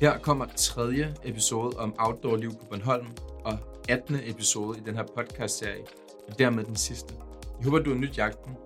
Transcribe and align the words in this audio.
Her 0.00 0.18
kommer 0.18 0.46
tredje 0.56 1.14
episode 1.24 1.76
om 1.76 1.94
outdoor-liv 1.98 2.50
på 2.50 2.64
Bornholm, 2.70 3.06
og 3.44 3.58
18. 3.88 4.16
episode 4.24 4.78
i 4.78 4.82
den 4.86 4.94
her 4.94 5.04
podcast-serie, 5.16 5.82
og 6.28 6.38
dermed 6.38 6.64
den 6.64 6.76
sidste. 6.76 7.14
Jeg 7.58 7.64
håber, 7.64 7.78
du 7.78 7.90
har 7.90 7.98
nyt 7.98 8.18
jagten. 8.18 8.56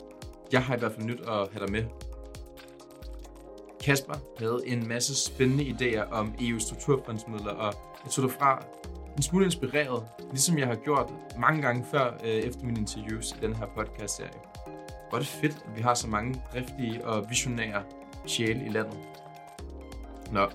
Jeg 0.52 0.62
har 0.64 0.76
i 0.76 0.78
hvert 0.78 0.92
fald 0.92 1.04
nyt 1.04 1.20
at 1.20 1.26
have 1.52 1.66
dig 1.66 1.70
med. 1.70 1.84
Kasper 3.84 4.14
havde 4.38 4.62
en 4.66 4.88
masse 4.88 5.14
spændende 5.14 5.64
idéer 5.64 6.12
om 6.12 6.34
EU's 6.38 6.60
strukturfondsmidler, 6.60 7.52
og 7.52 7.74
jeg 8.04 8.12
tog 8.12 8.24
derfra 8.24 8.64
en 9.16 9.22
smule 9.22 9.44
inspireret, 9.44 10.04
ligesom 10.30 10.58
jeg 10.58 10.66
har 10.66 10.74
gjort 10.74 11.12
mange 11.38 11.62
gange 11.62 11.86
før 11.90 12.14
øh, 12.24 12.30
efter 12.30 12.64
mine 12.64 12.80
interviews 12.80 13.32
i 13.32 13.36
den 13.40 13.56
her 13.56 13.66
podcast-serie. 13.76 14.40
Hvor 15.08 15.18
er 15.18 15.22
det 15.22 15.28
fedt, 15.28 15.56
at 15.66 15.76
vi 15.76 15.82
har 15.82 15.94
så 15.94 16.08
mange 16.08 16.42
driftige 16.52 17.06
og 17.06 17.30
visionære 17.30 17.82
sjæle 18.26 18.64
i 18.66 18.68
landet. 18.68 18.98
Nå, 20.32 20.46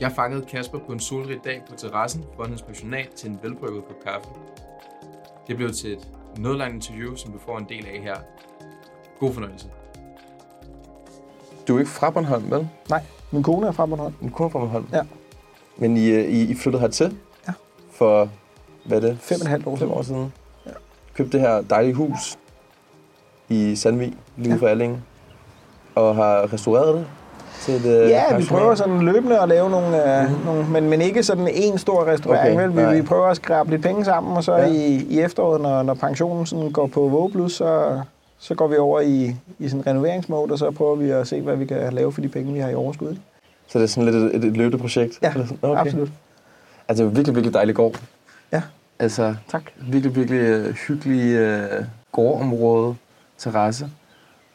jeg 0.00 0.12
fangede 0.12 0.44
Kasper 0.46 0.78
på 0.78 0.92
en 0.92 1.00
solrig 1.00 1.38
dag 1.44 1.62
på 1.70 1.76
terrassen 1.76 2.24
foran 2.36 2.50
hans 2.50 2.62
pensionat 2.62 3.08
til 3.16 3.30
en 3.30 3.38
velbrygget 3.42 3.84
kop 3.86 3.96
kaffe. 4.04 4.28
Det 5.48 5.56
blev 5.56 5.72
til 5.72 5.92
et 5.92 6.08
noget 6.38 6.58
langt 6.58 6.74
interview, 6.74 7.14
som 7.14 7.32
du 7.32 7.38
får 7.38 7.58
en 7.58 7.66
del 7.68 7.86
af 7.86 8.00
her. 8.02 8.16
God 9.20 9.32
fornøjelse. 9.32 9.66
Du 11.68 11.74
er 11.76 11.78
ikke 11.78 11.90
fra 11.90 12.10
Bornholm, 12.10 12.50
vel? 12.50 12.68
Nej, 12.90 13.02
min 13.30 13.42
kone 13.42 13.66
er 13.66 13.72
fra 13.72 13.86
Bornholm. 13.86 14.14
Din 14.20 14.30
kone 14.30 14.46
er 14.46 14.50
fra 14.50 14.58
Bornholm? 14.58 14.86
Ja. 14.92 15.02
Men 15.76 15.96
I, 15.96 16.06
øh, 16.10 16.24
I, 16.24 16.50
I 16.50 16.54
flyttede 16.54 16.80
hertil? 16.80 17.18
Ja. 17.48 17.52
For, 17.90 18.28
hvad 18.84 18.96
er 19.02 19.08
det? 19.08 19.18
Fem 19.20 19.36
og 19.40 19.44
et 19.44 19.48
halvt 19.50 19.66
år 19.66 19.70
Fem 19.76 19.78
siden. 19.78 19.92
år 19.92 20.02
siden? 20.02 20.32
Ja. 20.66 20.70
Købte 21.14 21.32
det 21.32 21.40
her 21.40 21.60
dejlige 21.62 21.94
hus 21.94 22.38
i 23.48 23.76
Sandvig, 23.76 24.14
lige 24.36 24.52
Ja. 24.54 24.60
for 24.60 24.66
Alling, 24.68 25.04
og 25.94 26.14
har 26.16 26.52
restaureret 26.52 26.94
det 26.94 27.04
til 27.60 27.74
et 27.74 28.02
øh, 28.02 28.10
Ja, 28.10 28.36
vi 28.36 28.44
prøver 28.48 28.74
sådan 28.74 29.00
løbende 29.02 29.40
at 29.40 29.48
lave 29.48 29.70
nogle, 29.70 30.20
øh, 30.22 30.30
Mhm. 30.30 30.40
nogle 30.44 30.64
men, 30.68 30.90
men 30.90 31.00
ikke 31.00 31.22
sådan 31.22 31.48
en 31.52 31.78
stor 31.78 32.06
restaurering. 32.06 32.56
Okay, 32.56 32.68
vel? 32.68 32.92
Vi, 32.94 33.00
vi 33.00 33.02
prøver 33.06 33.26
at 33.26 33.36
skrabe 33.36 33.70
lidt 33.70 33.82
penge 33.82 34.04
sammen, 34.04 34.36
og 34.36 34.44
så 34.44 34.56
Ja. 34.56 34.66
i, 34.66 35.06
i 35.10 35.20
efteråret, 35.20 35.60
når, 35.60 35.82
når 35.82 35.94
pensionen 35.94 36.46
sådan 36.46 36.70
går 36.70 36.86
på 36.86 37.00
vågeblus, 37.08 37.52
så, 37.52 38.00
så 38.38 38.54
går 38.54 38.66
vi 38.68 38.76
over 38.76 39.00
i, 39.00 39.36
i 39.58 39.68
sådan 39.68 39.86
renoveringsmode, 39.86 40.52
og 40.52 40.58
så 40.58 40.70
prøver 40.70 40.94
vi 40.96 41.10
at 41.10 41.26
se, 41.28 41.40
hvad 41.40 41.56
vi 41.56 41.66
kan 41.66 41.92
lave 41.92 42.12
for 42.12 42.20
de 42.20 42.28
penge, 42.28 42.52
vi 42.52 42.58
har 42.58 42.68
i 42.68 42.74
overskud. 42.74 43.16
Så 43.68 43.78
det 43.78 43.84
er 43.84 43.88
sådan 43.88 44.04
lidt 44.12 44.16
et, 44.16 44.36
et, 44.36 44.44
et 44.44 44.56
løbende 44.56 44.78
projekt? 44.78 45.18
Ja, 45.22 45.32
sådan? 45.32 45.76
Absolut. 45.76 46.08
Altså, 46.88 47.04
det 47.04 47.10
er 47.10 47.14
virkelig, 47.14 47.34
virkelig 47.34 47.54
dejlig 47.54 47.74
gård. 47.74 48.00
Ja. 48.52 48.62
Altså, 48.98 49.34
Tak. 49.50 49.62
virkelig, 49.88 50.16
virkelig 50.16 50.38
øh, 50.40 50.74
hyggelig 50.88 51.34
øh, 51.34 51.84
gårdområde, 52.12 52.94
terrasse. 53.38 53.86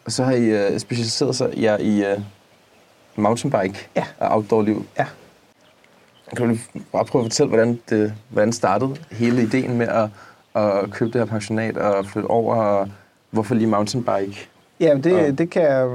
Og 0.10 0.14
så 0.14 0.24
har 0.24 0.32
I 0.32 0.46
øh, 0.46 0.80
specialiseret 0.80 1.36
sig 1.36 1.54
ja, 1.58 1.78
i 1.78 2.04
øh, 2.06 2.20
mountainbike 3.16 3.88
Ja. 3.96 4.04
og 4.20 4.30
outdoor-liv. 4.36 4.86
Ja. 5.00 5.06
Kan 6.38 6.46
du 6.46 6.52
lige 6.52 6.62
bare 6.92 7.06
prøve 7.06 7.22
at 7.22 7.26
fortælle, 7.26 7.48
hvordan 7.48 7.80
det 7.90 8.14
hvordan 8.30 8.54
startede 8.54 8.96
hele 9.12 9.42
ideen 9.42 9.78
med 9.78 9.88
at, 9.88 10.10
at 10.64 10.92
købe 10.92 11.12
det 11.12 11.22
her 11.22 11.26
pensionat 11.26 11.78
og 11.78 12.06
flytte 12.06 12.28
over, 12.28 12.56
og 12.56 12.88
hvorfor 13.32 13.56
lige 13.56 13.68
mountainbike? 13.68 14.50
Ja, 14.80 14.96
det, 15.04 15.14
Og- 15.30 15.38
det 15.38 15.50
kan 15.50 15.62
jeg 15.64 15.90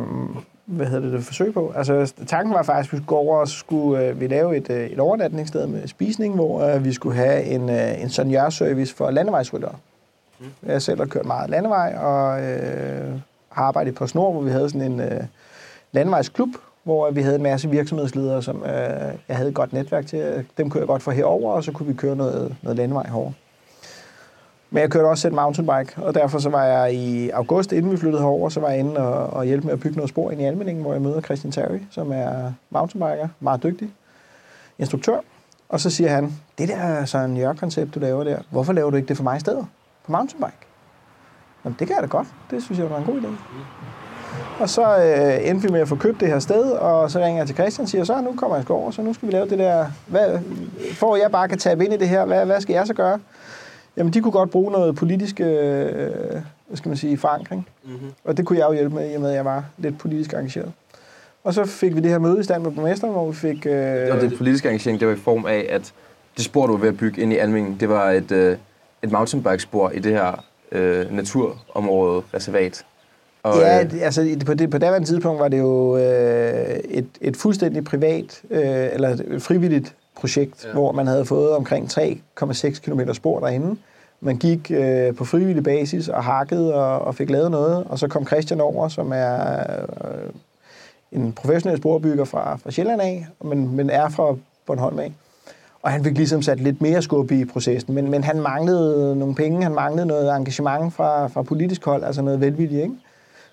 hvad 0.64 0.86
hedder 0.86 1.00
det, 1.00 1.12
det 1.12 1.24
forsøge 1.24 1.52
på. 1.52 1.72
Altså, 1.76 2.12
tanken 2.26 2.54
var 2.54 2.62
faktisk, 2.62 2.88
at 2.88 2.92
vi 2.92 2.96
skulle 2.96 3.06
gå 3.06 3.16
over 3.16 3.38
og 3.38 3.48
så 3.48 3.54
skulle 3.58 4.04
øh, 4.06 4.20
vi 4.20 4.26
lave 4.26 4.56
et, 4.56 4.70
øh, 4.70 4.86
et 4.86 4.98
overnatningssted 4.98 5.66
med 5.66 5.88
spisning, 5.88 6.34
hvor 6.34 6.62
øh, 6.64 6.84
vi 6.84 6.92
skulle 6.92 7.16
have 7.16 7.42
en, 7.44 7.70
øh, 7.70 8.02
en 8.02 8.08
seniorservice 8.10 8.94
for 8.94 9.10
landevejsryttere. 9.10 9.74
Mm. 10.40 10.46
Jeg 10.66 10.82
selv 10.82 10.98
har 10.98 11.06
kørt 11.06 11.26
meget 11.26 11.50
landevej, 11.50 11.94
og 11.96 12.42
øh, 12.42 13.14
har 13.54 13.64
arbejdet 13.64 13.94
på 13.94 14.06
Snor, 14.06 14.32
hvor 14.32 14.40
vi 14.40 14.50
havde 14.50 14.70
sådan 14.70 14.92
en 14.92 15.00
øh, 15.00 15.20
landvejsklub, 15.92 16.48
hvor 16.82 17.10
vi 17.10 17.22
havde 17.22 17.36
en 17.36 17.42
masse 17.42 17.70
virksomhedsledere, 17.70 18.42
som 18.42 18.62
øh, 18.62 19.14
jeg 19.28 19.36
havde 19.36 19.48
et 19.48 19.54
godt 19.54 19.72
netværk 19.72 20.06
til. 20.06 20.44
Dem 20.58 20.70
kunne 20.70 20.80
jeg 20.80 20.86
godt 20.86 21.02
få 21.02 21.10
herover, 21.10 21.52
og 21.52 21.64
så 21.64 21.72
kunne 21.72 21.86
vi 21.86 21.94
køre 21.94 22.16
noget, 22.16 22.56
noget 22.62 22.76
landvej 22.76 23.06
herover. 23.06 23.32
Men 24.70 24.80
jeg 24.80 24.90
kørte 24.90 25.06
også 25.06 25.22
selv 25.22 25.34
mountainbike, 25.34 26.02
og 26.02 26.14
derfor 26.14 26.38
så 26.38 26.48
var 26.48 26.64
jeg 26.64 26.94
i 26.94 27.30
august, 27.30 27.72
inden 27.72 27.92
vi 27.92 27.96
flyttede 27.96 28.22
herover, 28.22 28.48
så 28.48 28.60
var 28.60 28.68
jeg 28.68 28.78
inde 28.78 28.96
og, 28.96 29.26
og 29.26 29.44
hjælpe 29.44 29.66
med 29.66 29.72
at 29.72 29.80
bygge 29.80 29.96
noget 29.96 30.08
spor 30.08 30.30
ind 30.30 30.40
i 30.40 30.44
Almeningen, 30.44 30.82
hvor 30.82 30.92
jeg 30.92 31.02
møder 31.02 31.20
Christian 31.20 31.52
Terry, 31.52 31.78
som 31.90 32.12
er 32.12 32.52
mountainbiker, 32.70 33.28
meget 33.40 33.62
dygtig 33.62 33.90
instruktør. 34.78 35.18
Og 35.68 35.80
så 35.80 35.90
siger 35.90 36.10
han, 36.10 36.32
det 36.58 36.68
der 36.68 37.04
sådan 37.04 37.30
en 37.30 37.36
jørg-koncept, 37.36 37.94
du 37.94 38.00
laver 38.00 38.24
der, 38.24 38.38
hvorfor 38.50 38.72
laver 38.72 38.90
du 38.90 38.96
ikke 38.96 39.08
det 39.08 39.16
for 39.16 39.24
mig 39.24 39.36
i 39.36 39.40
stedet? 39.40 39.66
På 40.06 40.12
mountainbike? 40.12 40.63
Jamen, 41.64 41.76
det 41.78 41.86
kan 41.86 41.96
jeg 41.96 42.02
da 42.02 42.08
godt. 42.08 42.26
Det 42.50 42.62
synes 42.62 42.78
jeg 42.78 42.90
var 42.90 42.98
en 42.98 43.04
god 43.04 43.20
idé. 43.20 43.26
Og 44.60 44.68
så 44.68 44.82
øh, 44.82 45.48
endte 45.50 45.66
vi 45.66 45.72
med 45.72 45.80
at 45.80 45.88
få 45.88 45.96
købt 45.96 46.20
det 46.20 46.28
her 46.28 46.38
sted, 46.38 46.70
og 46.70 47.10
så 47.10 47.18
ringer 47.18 47.40
jeg 47.40 47.46
til 47.46 47.56
Christian 47.56 47.82
og 47.82 47.88
siger, 47.88 48.04
så 48.04 48.20
nu 48.20 48.32
kommer 48.36 48.56
jeg 48.56 48.64
sgu 48.64 48.74
over, 48.74 48.90
så 48.90 49.02
nu 49.02 49.14
skal 49.14 49.28
vi 49.28 49.32
lave 49.32 49.48
det 49.48 49.58
der. 49.58 49.86
Hvad, 50.06 50.38
for 50.92 51.14
at 51.14 51.22
jeg 51.22 51.30
bare 51.30 51.48
kan 51.48 51.58
tabe 51.58 51.84
ind 51.84 51.94
i 51.94 51.96
det 51.96 52.08
her, 52.08 52.24
hvad, 52.24 52.46
hvad 52.46 52.60
skal 52.60 52.72
jeg 52.72 52.86
så 52.86 52.94
gøre? 52.94 53.18
Jamen, 53.96 54.12
de 54.12 54.20
kunne 54.20 54.32
godt 54.32 54.50
bruge 54.50 54.72
noget 54.72 54.96
politisk, 54.96 55.40
øh, 55.40 55.46
hvad 56.66 56.76
skal 56.76 56.88
man 56.88 56.96
sige, 56.96 57.18
forankring. 57.18 57.68
Mm-hmm. 57.84 58.10
Og 58.24 58.36
det 58.36 58.46
kunne 58.46 58.58
jeg 58.58 58.66
jo 58.68 58.72
hjælpe 58.72 58.94
med, 58.94 59.12
i 59.12 59.14
og 59.14 59.20
med, 59.20 59.30
at 59.30 59.36
jeg 59.36 59.44
var 59.44 59.64
lidt 59.78 59.98
politisk 59.98 60.32
engageret. 60.32 60.72
Og 61.44 61.54
så 61.54 61.64
fik 61.64 61.94
vi 61.96 62.00
det 62.00 62.10
her 62.10 62.18
møde 62.18 62.40
i 62.40 62.42
stand 62.42 62.62
med 62.62 62.70
borgmesteren, 62.70 63.12
hvor 63.12 63.26
vi 63.26 63.34
fik... 63.34 63.66
Øh, 63.66 64.14
Og 64.14 64.20
det 64.20 64.36
politiske 64.36 64.68
engagering, 64.68 65.00
det 65.00 65.08
var 65.08 65.14
i 65.14 65.18
form 65.18 65.46
af, 65.46 65.66
at 65.70 65.92
det 66.36 66.44
spor, 66.44 66.66
du 66.66 66.72
var 66.72 66.80
ved 66.80 66.88
at 66.88 66.96
bygge 66.96 67.22
ind 67.22 67.32
i 67.32 67.36
Almingen, 67.36 67.76
det 67.80 67.88
var 67.88 68.10
et, 68.10 68.32
øh, 68.32 68.56
et 69.02 69.12
mountainbike-spor 69.12 69.90
i 69.90 69.98
det 69.98 70.12
her 70.12 70.44
øh, 70.74 71.12
naturområde, 71.16 72.22
reservat. 72.34 72.84
Og, 73.42 73.56
Ja, 73.60 73.84
øh, 73.84 73.90
det- 73.90 74.02
altså 74.02 74.36
på, 74.46 74.54
det, 74.54 74.70
på 74.70 74.78
daværende 74.78 75.08
tidspunkt 75.08 75.40
var 75.40 75.48
det 75.48 75.58
jo 75.58 75.96
øh, 75.96 76.76
et, 76.84 77.06
et 77.20 77.36
fuldstændig 77.36 77.84
privat, 77.84 78.42
øh, 78.50 78.88
eller 78.92 79.08
et 79.08 79.42
frivilligt 79.42 79.94
projekt, 80.16 80.64
ja. 80.64 80.72
hvor 80.72 80.92
man 80.92 81.06
havde 81.06 81.24
fået 81.24 81.50
omkring 81.50 81.90
3,6 81.98 82.80
km 82.80 83.00
spor 83.12 83.40
derinde. 83.40 83.76
Man 84.20 84.36
gik 84.36 84.70
øh, 84.70 85.14
på 85.14 85.24
frivillig 85.24 85.64
basis 85.64 86.08
og 86.08 86.24
hakkede 86.24 86.74
og, 86.74 86.98
og 86.98 87.14
fik 87.14 87.30
lavet 87.30 87.50
noget, 87.50 87.84
og 87.88 87.98
så 87.98 88.08
kom 88.08 88.26
Christian 88.26 88.60
over, 88.60 88.88
som 88.88 89.12
er 89.14 89.56
øh, 90.04 90.30
en 91.12 91.32
professionel 91.32 91.78
sporbygger 91.78 92.24
fra, 92.24 92.56
fra 92.56 92.70
Sjælland 92.70 93.00
af, 93.02 93.26
men, 93.44 93.76
men 93.76 93.90
er 93.90 94.08
fra 94.08 94.36
Bornholm 94.66 94.98
af. 94.98 95.12
Og 95.84 95.90
han 95.90 96.04
fik 96.04 96.16
ligesom 96.16 96.42
sat 96.42 96.60
lidt 96.60 96.82
mere 96.82 97.02
skub 97.02 97.30
i 97.30 97.44
processen, 97.44 97.94
men, 97.94 98.10
men 98.10 98.24
han 98.24 98.40
manglede 98.40 99.16
nogle 99.16 99.34
penge, 99.34 99.62
han 99.62 99.74
manglede 99.74 100.06
noget 100.06 100.36
engagement 100.36 100.92
fra, 100.94 101.26
fra 101.26 101.42
politisk 101.42 101.84
hold, 101.84 102.04
altså 102.04 102.22
noget 102.22 102.40
velvilje, 102.40 102.82
ikke? 102.82 102.94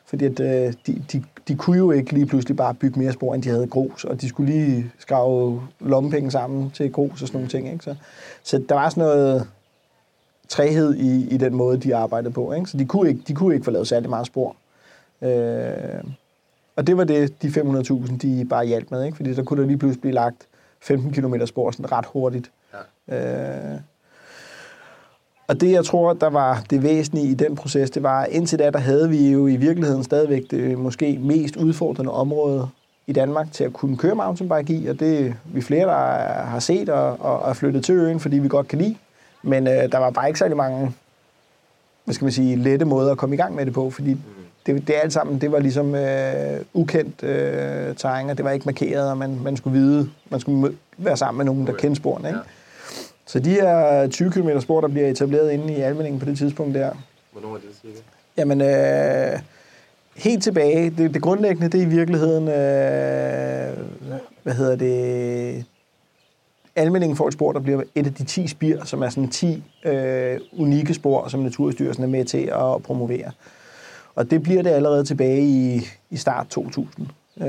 Fordi 0.06 0.26
at, 0.26 0.40
øh, 0.40 0.74
de, 0.88 1.04
de, 1.12 1.24
de 1.48 1.56
kunne 1.56 1.78
jo 1.78 1.92
ikke 1.92 2.14
lige 2.14 2.26
pludselig 2.26 2.58
bare 2.58 2.74
bygge 2.74 3.00
mere 3.00 3.12
spor, 3.12 3.34
end 3.34 3.44
de 3.44 3.50
havde 3.50 3.68
grus, 3.68 4.04
og 4.04 4.22
de 4.22 4.30
skulle 4.30 4.52
lige 4.54 4.92
skrave 5.00 5.62
lommepenge 5.80 6.32
sammen 6.32 6.72
til 6.72 6.92
grus 6.92 7.22
og 7.22 7.28
sådan 7.28 7.38
nogle 7.38 7.50
ting. 7.50 7.72
Ikke? 7.72 7.84
Så, 7.84 7.96
så 8.44 8.64
der 8.70 8.76
var 8.76 8.90
sådan 8.90 9.04
noget 9.04 9.48
træhed 10.50 10.96
i, 10.96 11.28
i 11.34 11.38
den 11.38 11.56
måde, 11.56 11.78
de 11.78 11.96
arbejdede 11.96 12.34
på. 12.34 12.54
Ikke? 12.54 12.70
Så 12.70 12.78
de 12.78 12.86
kunne, 12.86 13.10
ikke, 13.10 13.22
de 13.28 13.34
kunne 13.34 13.54
ikke 13.54 13.66
få 13.66 13.72
lavet 13.72 13.88
særlig 13.88 14.10
meget 14.10 14.28
spor. 14.28 14.56
Øh, 15.22 16.04
og 16.76 16.88
det 16.88 16.98
var 16.98 17.04
det, 17.04 17.42
de 17.42 17.48
500.000, 17.48 18.18
de 18.18 18.46
bare 18.50 18.66
hjalp 18.66 18.92
med. 18.92 19.06
Ikke? 19.06 19.16
Fordi 19.16 19.34
der 19.34 19.44
kunne 19.44 19.62
der 19.62 19.68
lige 19.68 19.78
pludselig 19.78 20.02
blive 20.02 20.14
lagt 20.14 20.48
15 20.82 21.12
km 21.12 21.46
spor 21.46 21.72
sådan 21.72 21.92
ret 21.92 22.06
hurtigt. 22.06 22.52
Ja. 23.10 23.74
Øh, 23.74 23.80
og 25.48 25.62
det, 25.62 25.72
jeg 25.72 25.86
tror, 25.86 26.14
der 26.14 26.30
var 26.30 26.64
det 26.70 26.84
væsentlige 26.84 27.28
i 27.28 27.34
den 27.34 27.56
proces, 27.56 27.92
det 27.92 28.04
var, 28.04 28.26
indtil 28.26 28.60
da, 28.60 28.70
der 28.70 28.80
havde 28.80 29.10
vi 29.10 29.32
jo 29.32 29.48
i 29.48 29.56
virkeligheden 29.56 30.04
stadigvæk 30.04 30.52
det 30.52 30.78
måske 30.78 31.20
mest 31.22 31.56
udfordrende 31.56 32.12
område 32.12 32.70
i 33.08 33.14
Danmark 33.14 33.52
til 33.52 33.64
at 33.64 33.74
kunne 33.74 33.98
køre 33.98 34.16
mountainbike 34.16 34.74
i, 34.74 34.88
og 34.88 35.00
det 35.00 35.28
er 35.28 35.34
vi 35.46 35.62
flere, 35.62 35.88
der 35.88 35.96
har 36.44 36.60
set 36.60 36.90
og, 36.90 37.20
og 37.20 37.50
er 37.50 37.54
flyttet 37.54 37.86
til 37.86 37.96
øen, 37.96 38.20
fordi 38.20 38.40
vi 38.40 38.48
godt 38.48 38.68
kan 38.68 38.80
lide. 38.80 38.96
Men 39.44 39.68
øh, 39.68 39.92
der 39.92 39.98
var 39.98 40.10
bare 40.10 40.28
ikke 40.28 40.40
særlig 40.40 40.58
mange, 40.58 40.94
hvad 42.06 42.16
skal 42.16 42.26
man 42.26 42.32
sige, 42.32 42.56
lette 42.56 42.86
måder 42.86 43.12
at 43.12 43.18
komme 43.18 43.36
i 43.36 43.38
gang 43.38 43.56
med 43.56 43.66
det 43.66 43.74
på, 43.74 43.90
fordi 43.90 44.18
det, 44.66 44.88
det 44.88 44.96
alt 45.04 45.14
sammen, 45.14 45.42
det 45.42 45.52
var 45.52 45.60
ligesom 45.60 45.96
øh, 45.96 46.60
ukendt 46.74 47.24
øh, 47.24 47.96
terræn, 47.96 48.30
og 48.30 48.38
det 48.38 48.46
var 48.46 48.52
ikke 48.52 48.66
markeret, 48.66 49.10
og 49.10 49.18
man, 49.18 49.40
man 49.44 49.58
skulle 49.58 49.80
vide, 49.80 50.10
man 50.30 50.40
skulle 50.40 50.78
være 50.98 51.18
sammen 51.18 51.38
med 51.38 51.46
nogen, 51.46 51.68
der 51.68 51.74
kendte 51.74 51.96
sporene, 52.02 52.28
ikke? 52.28 52.40
Ja. 52.40 52.44
Så 53.26 53.40
de 53.40 53.50
her 53.50 54.08
20 54.08 54.32
km 54.32 54.50
spor, 54.60 54.82
der 54.82 54.88
bliver 54.88 55.08
etableret 55.08 55.52
inde 55.52 55.74
i 55.74 55.82
Almeningen 55.82 56.20
på 56.20 56.26
det 56.26 56.38
tidspunkt 56.38 56.76
der, 56.76 56.92
Hvornår 57.32 57.56
er 57.56 57.60
det 57.60 57.70
cirka? 57.82 58.00
jamen 58.38 58.62
øh, 58.62 59.40
helt 60.16 60.44
tilbage, 60.44 60.90
det, 60.90 61.14
det 61.14 61.22
grundlæggende, 61.22 61.70
det 61.70 61.82
er 61.82 61.86
i 61.86 61.90
virkeligheden, 61.90 62.48
øh, 62.48 63.78
hvad 64.44 64.54
hedder 64.54 64.76
det, 64.76 65.66
Almeningen 66.76 67.18
får 67.18 67.28
et 67.28 67.34
spor, 67.34 67.52
der 67.52 67.60
bliver 67.60 67.84
et 67.96 68.08
af 68.08 68.14
de 68.14 68.24
10 68.24 68.48
spir, 68.48 68.86
som 68.86 69.02
er 69.02 69.10
sådan 69.10 69.30
10 69.30 69.64
øh, 69.86 70.40
unikke 70.58 70.94
spor, 70.94 71.28
som 71.28 71.40
Naturstyrelsen 71.40 72.04
er 72.04 72.08
med 72.08 72.26
til 72.26 72.44
at 72.54 72.84
promovere. 72.84 73.32
Og 74.16 74.32
det 74.32 74.44
bliver 74.44 74.64
det 74.64 74.70
allerede 74.70 75.04
tilbage 75.04 75.42
i, 75.42 75.82
i 76.10 76.18
start 76.18 76.48
2000. 76.48 77.08
Øh, 77.42 77.48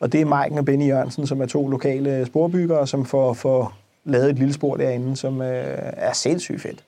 og 0.00 0.12
det 0.12 0.20
er 0.20 0.24
Maiken 0.24 0.58
og 0.58 0.64
Benny 0.64 0.88
Jørgensen, 0.88 1.26
som 1.26 1.40
er 1.40 1.46
to 1.46 1.68
lokale 1.68 2.26
sporbyggere, 2.26 2.86
som 2.86 3.04
får, 3.04 3.32
får 3.32 3.74
lavet 4.04 4.30
et 4.30 4.36
lille 4.36 4.54
spor 4.54 4.76
derinde, 4.76 5.16
som 5.16 5.42
øh, 5.42 5.78
er 5.78 6.12
sindssygt 6.12 6.62
fedt 6.62 6.84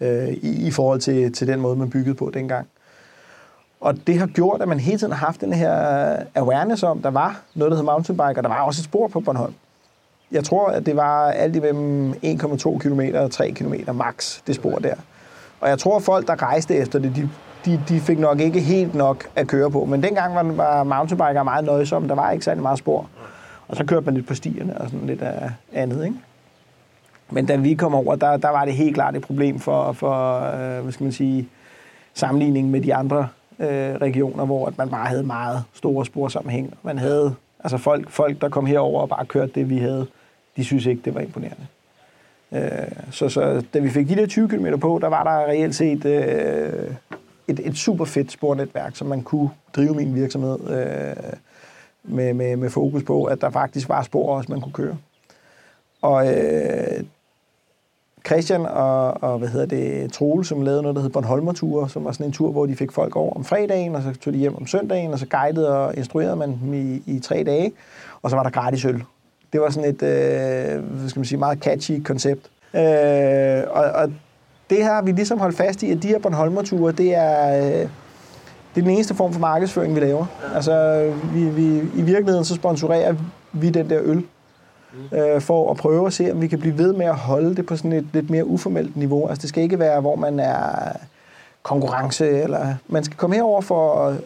øh, 0.00 0.28
i, 0.28 0.66
i 0.66 0.70
forhold 0.70 1.00
til, 1.00 1.32
til 1.32 1.46
den 1.46 1.60
måde, 1.60 1.76
man 1.76 1.90
byggede 1.90 2.14
på 2.14 2.30
dengang. 2.34 2.68
Og 3.80 4.06
det 4.06 4.18
har 4.18 4.26
gjort, 4.26 4.62
at 4.62 4.68
man 4.68 4.80
hele 4.80 4.98
tiden 4.98 5.12
har 5.12 5.26
haft 5.26 5.40
den 5.40 5.52
her 5.52 6.16
awareness 6.34 6.82
om, 6.82 7.02
der 7.02 7.10
var 7.10 7.40
noget, 7.54 7.70
der 7.70 7.76
hed 7.76 7.84
mountainbike, 7.84 8.38
og 8.38 8.42
der 8.42 8.48
var 8.48 8.60
også 8.60 8.80
et 8.80 8.84
spor 8.84 9.08
på 9.08 9.20
Bornholm. 9.20 9.54
Jeg 10.30 10.44
tror, 10.44 10.68
at 10.68 10.86
det 10.86 10.96
var 10.96 11.30
alt 11.30 11.56
imellem 11.56 12.12
1,2 12.12 12.78
km 12.78 13.00
og 13.14 13.30
3 13.30 13.50
km 13.50 13.74
max, 13.94 14.40
det 14.46 14.54
spor 14.54 14.78
der. 14.78 14.94
Og 15.60 15.68
jeg 15.68 15.78
tror, 15.78 15.96
at 15.96 16.02
folk, 16.02 16.26
der 16.26 16.42
rejste 16.42 16.74
efter 16.74 16.98
det, 16.98 17.16
de, 17.16 17.30
de, 17.64 17.82
de 17.88 18.00
fik 18.00 18.18
nok 18.18 18.40
ikke 18.40 18.60
helt 18.60 18.94
nok 18.94 19.28
at 19.36 19.46
køre 19.46 19.70
på. 19.70 19.84
Men 19.84 20.02
dengang 20.02 20.34
var, 20.34 20.42
var 20.42 20.84
mountainbiker 20.84 21.42
meget 21.42 21.64
nøjsomme. 21.64 22.08
Der 22.08 22.14
var 22.14 22.30
ikke 22.30 22.44
særlig 22.44 22.62
meget 22.62 22.78
spor. 22.78 23.08
Og 23.68 23.76
så 23.76 23.84
kørte 23.84 24.06
man 24.06 24.14
lidt 24.14 24.26
på 24.26 24.34
stierne 24.34 24.80
og 24.80 24.90
sådan 24.90 25.06
lidt 25.06 25.22
af 25.22 25.50
andet, 25.72 26.04
ikke? 26.04 26.16
Men 27.30 27.46
da 27.46 27.56
vi 27.56 27.74
kom 27.74 27.94
over, 27.94 28.16
der, 28.16 28.36
der 28.36 28.48
var 28.48 28.64
det 28.64 28.74
helt 28.74 28.94
klart 28.94 29.16
et 29.16 29.22
problem 29.22 29.60
for, 29.60 29.92
for 29.92 30.36
øh, 30.36 30.82
hvad 30.82 30.92
skal 30.92 31.04
man 31.04 31.12
sige, 31.12 31.48
sammenligning 32.14 32.70
med 32.70 32.80
de 32.80 32.94
andre 32.94 33.28
øh, 33.58 33.94
regioner, 33.94 34.44
hvor 34.44 34.66
at 34.66 34.78
man 34.78 34.88
bare 34.88 35.06
havde 35.06 35.22
meget 35.22 35.64
store 35.74 36.06
sporsammenhæng. 36.06 36.74
Man 36.82 36.98
havde, 36.98 37.34
altså 37.60 37.78
folk, 37.78 38.10
folk, 38.10 38.40
der 38.40 38.48
kom 38.48 38.66
herover 38.66 39.00
og 39.00 39.08
bare 39.08 39.26
kørte 39.26 39.52
det, 39.54 39.70
vi 39.70 39.78
havde, 39.78 40.06
de 40.56 40.64
synes 40.64 40.86
ikke, 40.86 41.02
det 41.04 41.14
var 41.14 41.20
imponerende. 41.20 41.66
Øh, 42.52 42.60
så, 43.10 43.28
så 43.28 43.64
da 43.74 43.78
vi 43.78 43.90
fik 43.90 44.08
de 44.08 44.16
der 44.16 44.26
20 44.26 44.48
km 44.48 44.66
på, 44.80 44.98
der 45.02 45.08
var 45.08 45.24
der 45.24 45.46
reelt 45.46 45.74
set 45.74 46.04
øh, 46.04 46.90
et, 47.48 47.60
et 47.66 47.76
super 47.76 48.04
fedt 48.04 48.32
spornetværk, 48.32 48.96
som 48.96 49.06
man 49.08 49.22
kunne 49.22 49.50
drive 49.76 49.94
min 49.94 50.14
virksomhed 50.14 50.58
øh, 50.70 51.32
med, 52.04 52.34
med, 52.34 52.56
med 52.56 52.70
fokus 52.70 53.02
på, 53.02 53.24
at 53.24 53.40
der 53.40 53.50
faktisk 53.50 53.88
var 53.88 54.02
spor 54.02 54.36
også, 54.36 54.52
man 54.52 54.60
kunne 54.60 54.72
køre. 54.72 54.96
Og 56.02 56.34
øh, 56.34 57.04
Christian 58.26 58.66
og, 58.66 59.22
og 59.22 59.38
hvad 59.38 59.48
hedder 59.48 59.66
det, 59.66 60.12
Troel, 60.12 60.44
som 60.44 60.62
lavede 60.62 60.82
noget, 60.82 60.96
der 60.96 61.02
hed 61.02 61.10
Bornholmer-tur, 61.10 61.86
som 61.86 62.04
var 62.04 62.12
sådan 62.12 62.26
en 62.26 62.32
tur, 62.32 62.52
hvor 62.52 62.66
de 62.66 62.76
fik 62.76 62.92
folk 62.92 63.16
over 63.16 63.34
om 63.34 63.44
fredagen, 63.44 63.94
og 63.94 64.02
så 64.02 64.12
tog 64.12 64.32
de 64.32 64.38
hjem 64.38 64.56
om 64.56 64.66
søndagen, 64.66 65.12
og 65.12 65.18
så 65.18 65.26
guidede 65.26 65.76
og 65.76 65.96
instruerede 65.96 66.36
man 66.36 66.58
dem 66.62 66.74
i, 66.74 67.02
i 67.06 67.20
tre 67.20 67.44
dage, 67.44 67.72
og 68.22 68.30
så 68.30 68.36
var 68.36 68.42
der 68.42 68.50
gratis 68.50 68.84
øl. 68.84 69.02
Det 69.52 69.60
var 69.60 69.70
sådan 69.70 69.90
et, 69.90 70.02
øh, 70.02 70.84
hvad 70.84 71.08
skal 71.08 71.20
man 71.20 71.26
sige, 71.26 71.38
meget 71.38 71.58
catchy 71.58 72.02
koncept. 72.02 72.50
Øh, 72.74 73.62
og, 73.70 73.84
og 73.84 74.12
det 74.70 74.84
har 74.84 75.02
vi 75.02 75.12
ligesom 75.12 75.38
holdt 75.38 75.56
fast 75.56 75.82
i, 75.82 75.90
at 75.90 76.02
de 76.02 76.08
her 76.08 76.18
Bornholmer-ture, 76.18 76.92
det 76.92 77.14
er, 77.14 77.56
øh, 77.56 77.88
det 78.74 78.80
er 78.82 78.86
den 78.86 78.90
eneste 78.90 79.14
form 79.14 79.32
for 79.32 79.40
markedsføring, 79.40 79.94
vi 79.94 80.00
laver. 80.00 80.26
Altså, 80.54 81.04
vi, 81.34 81.44
vi, 81.44 81.78
i 81.78 82.02
virkeligheden 82.02 82.44
så 82.44 82.54
sponsorerer 82.54 83.14
vi 83.52 83.70
den 83.70 83.90
der 83.90 83.98
øl, 84.02 84.24
øh, 85.12 85.40
for 85.40 85.70
at 85.70 85.76
prøve 85.76 86.06
at 86.06 86.12
se, 86.12 86.32
om 86.32 86.40
vi 86.40 86.46
kan 86.46 86.58
blive 86.58 86.78
ved 86.78 86.92
med 86.92 87.06
at 87.06 87.16
holde 87.16 87.56
det 87.56 87.66
på 87.66 87.76
sådan 87.76 87.92
et 87.92 88.06
lidt 88.12 88.30
mere 88.30 88.46
uformelt 88.46 88.96
niveau. 88.96 89.28
Altså, 89.28 89.42
det 89.42 89.48
skal 89.48 89.62
ikke 89.62 89.78
være, 89.78 90.00
hvor 90.00 90.16
man 90.16 90.40
er 90.40 90.92
konkurrence, 91.62 92.28
eller 92.28 92.74
man 92.88 93.04
skal 93.04 93.16
komme 93.16 93.36
herover 93.36 93.60
for 93.60 94.06
at 94.06 94.16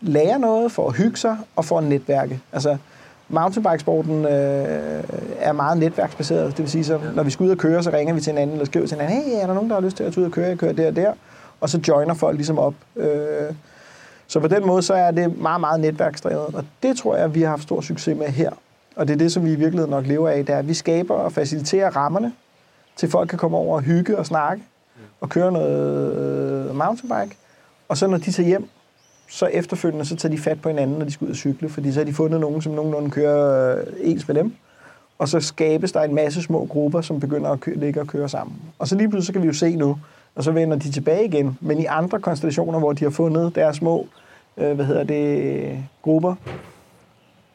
lære 0.00 0.38
noget, 0.38 0.72
for 0.72 0.88
at 0.88 0.96
hygge 0.96 1.16
sig 1.16 1.36
og 1.56 1.64
for 1.64 1.78
at 1.78 1.84
netværke. 1.84 2.40
Altså, 2.52 2.76
mountainbikesporten 3.28 4.24
øh, 4.24 5.04
er 5.38 5.52
meget 5.52 5.78
netværksbaseret. 5.78 6.50
Det 6.50 6.58
vil 6.58 6.70
sige, 6.70 6.84
så 6.84 7.00
når 7.14 7.22
vi 7.22 7.30
skal 7.30 7.44
ud 7.44 7.50
og 7.50 7.58
køre, 7.58 7.82
så 7.82 7.90
ringer 7.90 8.14
vi 8.14 8.20
til 8.20 8.30
hinanden 8.30 8.52
eller 8.52 8.66
skriver 8.66 8.86
til 8.86 8.98
hinanden, 8.98 9.22
hey, 9.22 9.42
er 9.42 9.46
der 9.46 9.54
nogen, 9.54 9.70
der 9.70 9.76
har 9.76 9.82
lyst 9.82 9.96
til 9.96 10.04
at 10.04 10.12
tage 10.12 10.20
ud 10.20 10.26
og 10.26 10.32
køre? 10.32 10.48
Jeg 10.48 10.58
kører 10.58 10.72
der 10.72 10.86
og 10.86 10.96
der. 10.96 11.12
Og 11.60 11.68
så 11.68 11.80
joiner 11.88 12.14
folk 12.14 12.36
ligesom 12.36 12.58
op. 12.58 12.74
Øh, 12.96 13.54
så 14.26 14.40
på 14.40 14.48
den 14.48 14.66
måde, 14.66 14.82
så 14.82 14.94
er 14.94 15.10
det 15.10 15.38
meget, 15.38 15.60
meget 15.60 15.80
netværksdrevet. 15.80 16.54
Og 16.54 16.64
det 16.82 16.96
tror 16.96 17.16
jeg, 17.16 17.34
vi 17.34 17.42
har 17.42 17.48
haft 17.48 17.62
stor 17.62 17.80
succes 17.80 18.18
med 18.18 18.26
her. 18.26 18.50
Og 18.96 19.08
det 19.08 19.14
er 19.14 19.18
det, 19.18 19.32
som 19.32 19.44
vi 19.44 19.52
i 19.52 19.56
virkeligheden 19.56 19.90
nok 19.90 20.06
lever 20.06 20.28
af, 20.28 20.46
det 20.46 20.54
er, 20.54 20.58
at 20.58 20.68
vi 20.68 20.74
skaber 20.74 21.14
og 21.14 21.32
faciliterer 21.32 21.96
rammerne, 21.96 22.32
til 22.96 23.10
folk 23.10 23.28
kan 23.28 23.38
komme 23.38 23.56
over 23.56 23.76
og 23.76 23.82
hygge 23.82 24.18
og 24.18 24.26
snakke, 24.26 24.62
og 25.20 25.28
køre 25.28 25.52
noget 25.52 26.16
øh, 26.16 26.76
mountainbike. 26.76 27.36
Og 27.88 27.96
så 27.96 28.06
når 28.06 28.18
de 28.18 28.32
tager 28.32 28.46
hjem, 28.46 28.68
så 29.28 29.46
efterfølgende, 29.46 30.04
så 30.04 30.16
tager 30.16 30.34
de 30.34 30.40
fat 30.40 30.62
på 30.62 30.68
hinanden, 30.68 30.98
når 30.98 31.04
de 31.04 31.10
skal 31.10 31.24
ud 31.24 31.30
og 31.30 31.36
cykle, 31.36 31.68
fordi 31.68 31.92
så 31.92 32.00
har 32.00 32.04
de 32.04 32.12
fundet 32.12 32.40
nogen, 32.40 32.62
som 32.62 32.72
nogenlunde 32.72 33.10
kører 33.10 33.78
øh, 33.78 33.84
ens 34.00 34.28
med 34.28 34.34
dem. 34.34 34.54
Og 35.18 35.28
så 35.28 35.40
skabes 35.40 35.92
der 35.92 36.02
en 36.02 36.14
masse 36.14 36.42
små 36.42 36.66
grupper, 36.66 37.00
som 37.00 37.20
begynder 37.20 37.50
at 37.50 37.60
køre, 37.60 37.76
ligge 37.76 38.00
og 38.00 38.06
køre 38.06 38.28
sammen. 38.28 38.56
Og 38.78 38.88
så 38.88 38.96
lige 38.96 39.08
pludselig 39.08 39.26
så 39.26 39.32
kan 39.32 39.42
vi 39.42 39.46
jo 39.46 39.52
se 39.52 39.76
nu, 39.76 39.98
og 40.34 40.44
så 40.44 40.52
vender 40.52 40.76
de 40.76 40.90
tilbage 40.90 41.24
igen, 41.24 41.58
men 41.60 41.80
i 41.80 41.84
andre 41.84 42.20
konstellationer, 42.20 42.78
hvor 42.78 42.92
de 42.92 43.04
har 43.04 43.10
fundet 43.10 43.54
deres 43.54 43.76
små, 43.76 44.06
øh, 44.56 44.72
hvad 44.72 44.84
hedder 44.84 45.04
det, 45.04 45.84
grupper, 46.02 46.34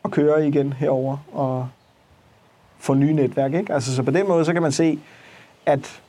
og 0.03 0.11
kører 0.11 0.37
igen 0.37 0.73
herover 0.73 1.17
og 1.33 1.67
får 2.79 2.93
nye 2.93 3.13
netværk. 3.13 3.53
Ikke? 3.53 3.73
Altså, 3.73 3.95
så 3.95 4.03
på 4.03 4.11
den 4.11 4.27
måde, 4.27 4.45
så 4.45 4.53
kan 4.53 4.61
man 4.61 4.71
se, 4.71 4.99
at 5.65 6.01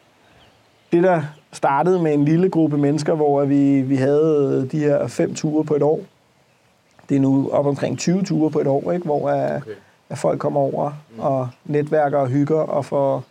det, 0.93 1.03
der 1.03 1.23
startede 1.53 2.03
med 2.03 2.15
en 2.15 2.25
lille 2.25 2.51
gruppe 2.51 2.79
mennesker, 2.79 3.15
hvor 3.15 3.45
vi, 3.45 3.83
vi 3.83 3.97
havde 3.97 4.69
de 4.73 4.79
her 4.79 5.07
fem 5.07 5.35
ture 5.35 5.65
på 5.65 5.75
et 5.75 5.83
år, 5.83 6.01
det 7.09 7.17
er 7.17 7.21
nu 7.21 7.51
op 7.53 7.67
omkring 7.67 7.99
20 7.99 8.23
ture 8.23 8.51
på 8.51 8.61
et 8.61 8.67
år, 8.67 8.93
ikke? 8.93 9.05
hvor 9.05 9.31
at, 9.31 9.57
okay. 9.57 9.71
at 10.09 10.19
folk 10.19 10.41
kommer 10.41 10.61
over 10.61 10.93
og 11.19 11.49
netværker 11.65 12.19
og 12.19 12.29
hygger 12.29 12.61
og 12.61 12.85
får 12.85 13.25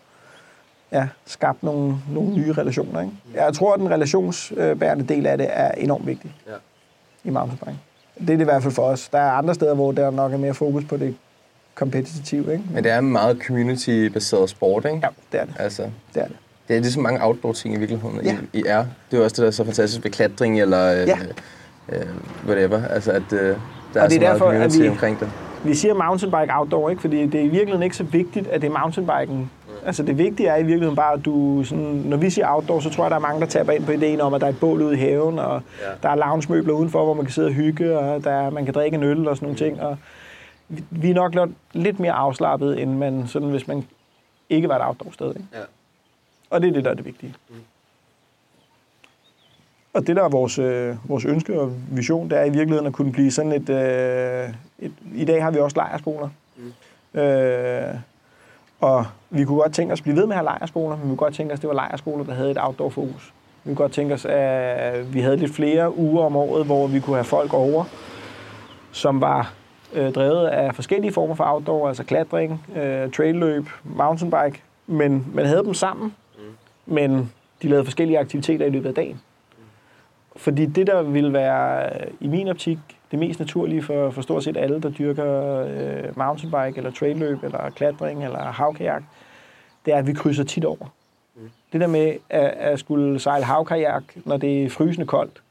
ja, 0.91 1.07
skabt 1.25 1.63
nogle, 1.63 1.95
nogle 2.11 2.33
nye 2.33 2.53
relationer. 2.53 3.01
Ikke? 3.01 3.13
Mm. 3.25 3.35
Jeg 3.35 3.53
tror, 3.53 3.73
at 3.73 3.79
den 3.79 3.89
relationsbærende 3.89 5.03
del 5.13 5.25
af 5.25 5.37
det 5.37 5.47
er 5.49 5.71
enormt 5.71 6.07
vigtig 6.07 6.35
ja. 6.47 6.53
i 7.23 7.29
mountainbike. 7.29 7.79
Det 8.19 8.29
er 8.29 8.37
det 8.37 8.41
i 8.41 8.43
hvert 8.43 8.63
fald 8.63 8.73
for 8.73 8.83
os. 8.83 9.09
Der 9.09 9.19
er 9.19 9.31
andre 9.31 9.55
steder, 9.55 9.73
hvor 9.73 9.91
der 9.91 10.11
nok 10.11 10.33
er 10.33 10.37
mere 10.37 10.53
fokus 10.53 10.83
på 10.85 10.97
det 10.97 11.15
kompetitive. 11.75 12.53
Ikke? 12.53 12.63
Men 12.73 12.83
det 12.83 12.91
er 12.91 12.99
en 12.99 13.11
meget 13.11 13.37
community-baseret 13.47 14.49
sport, 14.49 14.85
ikke? 14.85 14.99
Ja, 15.03 15.07
det 15.31 15.39
er 15.41 15.45
det. 15.45 15.55
Altså, 15.59 15.83
det 16.13 16.21
er 16.21 16.27
det. 16.27 16.35
Det 16.71 16.77
er 16.77 16.81
ligesom 16.81 17.03
mange 17.03 17.25
outdoor-ting 17.25 17.75
i 17.75 17.77
virkeligheden, 17.77 18.19
ja. 18.23 18.37
I, 18.53 18.59
I 18.59 18.63
er. 18.65 18.85
Det 19.11 19.19
er 19.19 19.23
også 19.23 19.33
det, 19.33 19.41
der 19.41 19.47
er 19.47 19.51
så 19.51 19.63
fantastisk 19.63 20.03
ved 20.03 20.11
klatring 20.11 20.61
eller 20.61 20.91
ja. 20.91 21.17
øh, 21.89 21.99
øh, 21.99 22.05
whatever. 22.47 22.87
Altså, 22.87 23.11
at 23.11 23.33
øh, 23.33 23.39
der 23.39 23.55
og 23.55 23.55
er, 23.93 23.93
det 23.93 24.03
er 24.03 24.09
så 24.09 24.19
derfor, 24.19 24.45
meget 24.45 24.71
community 24.71 24.77
vi, 24.77 24.89
omkring 24.89 25.19
det. 25.19 25.29
Vi 25.63 25.75
siger 25.75 25.93
mountainbike 25.93 26.53
outdoor, 26.53 26.89
ikke? 26.89 27.01
fordi 27.01 27.25
det 27.25 27.35
er 27.35 27.43
i 27.43 27.47
virkeligheden 27.47 27.83
ikke 27.83 27.95
så 27.95 28.03
vigtigt, 28.03 28.47
at 28.47 28.61
det 28.61 28.67
er 28.67 28.79
mountainbiken. 28.79 29.51
Altså 29.85 30.03
det 30.03 30.17
vigtige 30.17 30.49
er 30.49 30.57
i 30.57 30.63
virkeligheden 30.63 30.95
bare, 30.95 31.13
at 31.13 31.25
du, 31.25 31.63
sådan, 31.63 31.83
når 31.83 32.17
vi 32.17 32.29
siger 32.29 32.47
outdoor, 32.49 32.79
så 32.79 32.89
tror 32.89 33.03
jeg, 33.03 33.11
der 33.11 33.17
er 33.17 33.21
mange, 33.21 33.41
der 33.41 33.47
taber 33.47 33.71
ind 33.71 33.85
på 33.85 33.91
ideen 33.91 34.21
om, 34.21 34.33
at 34.33 34.41
der 34.41 34.47
er 34.47 34.51
et 34.51 34.59
bål 34.59 34.81
ude 34.81 34.93
i 34.93 34.99
haven, 34.99 35.39
og 35.39 35.61
ja. 35.81 35.87
der 36.03 36.09
er 36.09 36.15
lounge-møbler 36.15 36.73
udenfor, 36.73 37.03
hvor 37.03 37.13
man 37.13 37.25
kan 37.25 37.33
sidde 37.33 37.47
og 37.47 37.53
hygge, 37.53 37.99
og 37.99 38.23
der 38.23 38.31
er, 38.31 38.49
man 38.49 38.65
kan 38.65 38.73
drikke 38.73 38.95
en 38.95 39.03
øl 39.03 39.27
og 39.27 39.35
sådan 39.35 39.45
nogle 39.45 39.57
ting. 39.57 39.81
Og 39.81 39.97
vi 40.89 41.09
er 41.09 41.13
nok 41.13 41.35
lidt 41.73 41.99
mere 41.99 42.11
afslappet, 42.11 42.81
end 42.81 42.97
man, 42.97 43.23
sådan, 43.27 43.49
hvis 43.49 43.67
man 43.67 43.83
ikke 44.49 44.69
var 44.69 44.75
et 44.75 44.85
outdoor-sted. 44.85 45.29
Ikke? 45.29 45.47
Ja. 45.53 45.59
Og 46.51 46.61
det 46.61 46.67
er 46.67 46.73
det, 46.73 46.85
der 46.85 46.91
er 46.91 46.95
det 46.95 47.05
vigtige. 47.05 47.33
Mm. 47.49 47.55
Og 49.93 50.07
det, 50.07 50.15
der 50.15 50.23
er 50.23 50.29
vores, 50.29 50.59
øh, 50.59 51.09
vores 51.09 51.25
ønske 51.25 51.61
og 51.61 51.73
vision, 51.91 52.29
det 52.29 52.37
er 52.37 52.43
i 52.43 52.49
virkeligheden 52.49 52.87
at 52.87 52.93
kunne 52.93 53.11
blive 53.11 53.31
sådan 53.31 53.51
et... 53.51 53.69
Øh, 53.69 54.49
et 54.79 54.93
I 55.15 55.25
dag 55.25 55.43
har 55.43 55.51
vi 55.51 55.59
også 55.59 55.75
lejerskoler. 55.75 56.29
Mm. 56.57 57.19
Øh, 57.19 57.95
og 58.79 59.05
vi 59.29 59.45
kunne 59.45 59.61
godt 59.61 59.73
tænke 59.73 59.93
os 59.93 59.99
at 59.99 60.03
blive 60.03 60.15
ved 60.15 60.25
med 60.25 60.35
at 60.35 60.37
have 60.37 60.43
lejerskoler, 60.43 60.95
men 60.95 61.03
vi 61.03 61.07
kunne 61.07 61.17
godt 61.17 61.33
tænke 61.33 61.53
os, 61.53 61.57
at 61.57 61.61
det 61.61 61.67
var 61.67 61.73
lejerskoler, 61.73 62.23
der 62.23 62.33
havde 62.33 62.51
et 62.51 62.57
outdoor-fokus. 62.59 63.33
Vi 63.63 63.69
kunne 63.69 63.75
godt 63.75 63.91
tænke 63.91 64.13
os, 64.13 64.25
at 64.25 65.13
vi 65.13 65.19
havde 65.19 65.37
lidt 65.37 65.53
flere 65.53 65.97
uger 65.97 66.25
om 66.25 66.35
året, 66.35 66.65
hvor 66.65 66.87
vi 66.87 66.99
kunne 66.99 67.15
have 67.15 67.23
folk 67.23 67.53
over, 67.53 67.83
som 68.91 69.21
var 69.21 69.53
øh, 69.93 70.13
drevet 70.13 70.47
af 70.47 70.75
forskellige 70.75 71.13
former 71.13 71.35
for 71.35 71.43
outdoor, 71.47 71.87
altså 71.87 72.03
klatring, 72.03 72.65
øh, 72.75 73.11
trailløb, 73.11 73.69
mountainbike, 73.83 74.61
men 74.87 75.27
man 75.33 75.45
havde 75.45 75.63
dem 75.63 75.73
sammen, 75.73 76.05
mm. 76.05 76.30
Men 76.85 77.31
de 77.61 77.67
lavede 77.67 77.85
forskellige 77.85 78.19
aktiviteter 78.19 78.65
i 78.65 78.69
løbet 78.69 78.89
af 78.89 78.95
dagen. 78.95 79.21
Fordi 80.35 80.65
det, 80.65 80.87
der 80.87 81.01
ville 81.01 81.33
være 81.33 81.89
i 82.19 82.27
min 82.27 82.47
optik 82.47 82.77
det 83.11 83.19
mest 83.19 83.39
naturlige 83.39 83.83
for, 83.83 84.09
for 84.09 84.21
stort 84.21 84.43
set 84.43 84.57
alle, 84.57 84.81
der 84.81 84.89
dyrker 84.89 85.59
øh, 85.59 86.17
mountainbike, 86.17 86.77
eller 86.77 86.91
trailløb, 86.91 87.43
eller 87.43 87.69
klatring, 87.69 88.23
eller 88.23 88.39
havkajak, 88.39 89.03
det 89.85 89.93
er, 89.93 89.97
at 89.97 90.07
vi 90.07 90.13
krydser 90.13 90.43
tit 90.43 90.65
over. 90.65 90.93
Det 91.73 91.81
der 91.81 91.87
med 91.87 92.15
at, 92.29 92.41
at 92.41 92.79
skulle 92.79 93.19
sejle 93.19 93.45
havkajak, 93.45 94.03
når 94.25 94.37
det 94.37 94.63
er 94.63 94.69
frysende 94.69 95.07
koldt, 95.07 95.41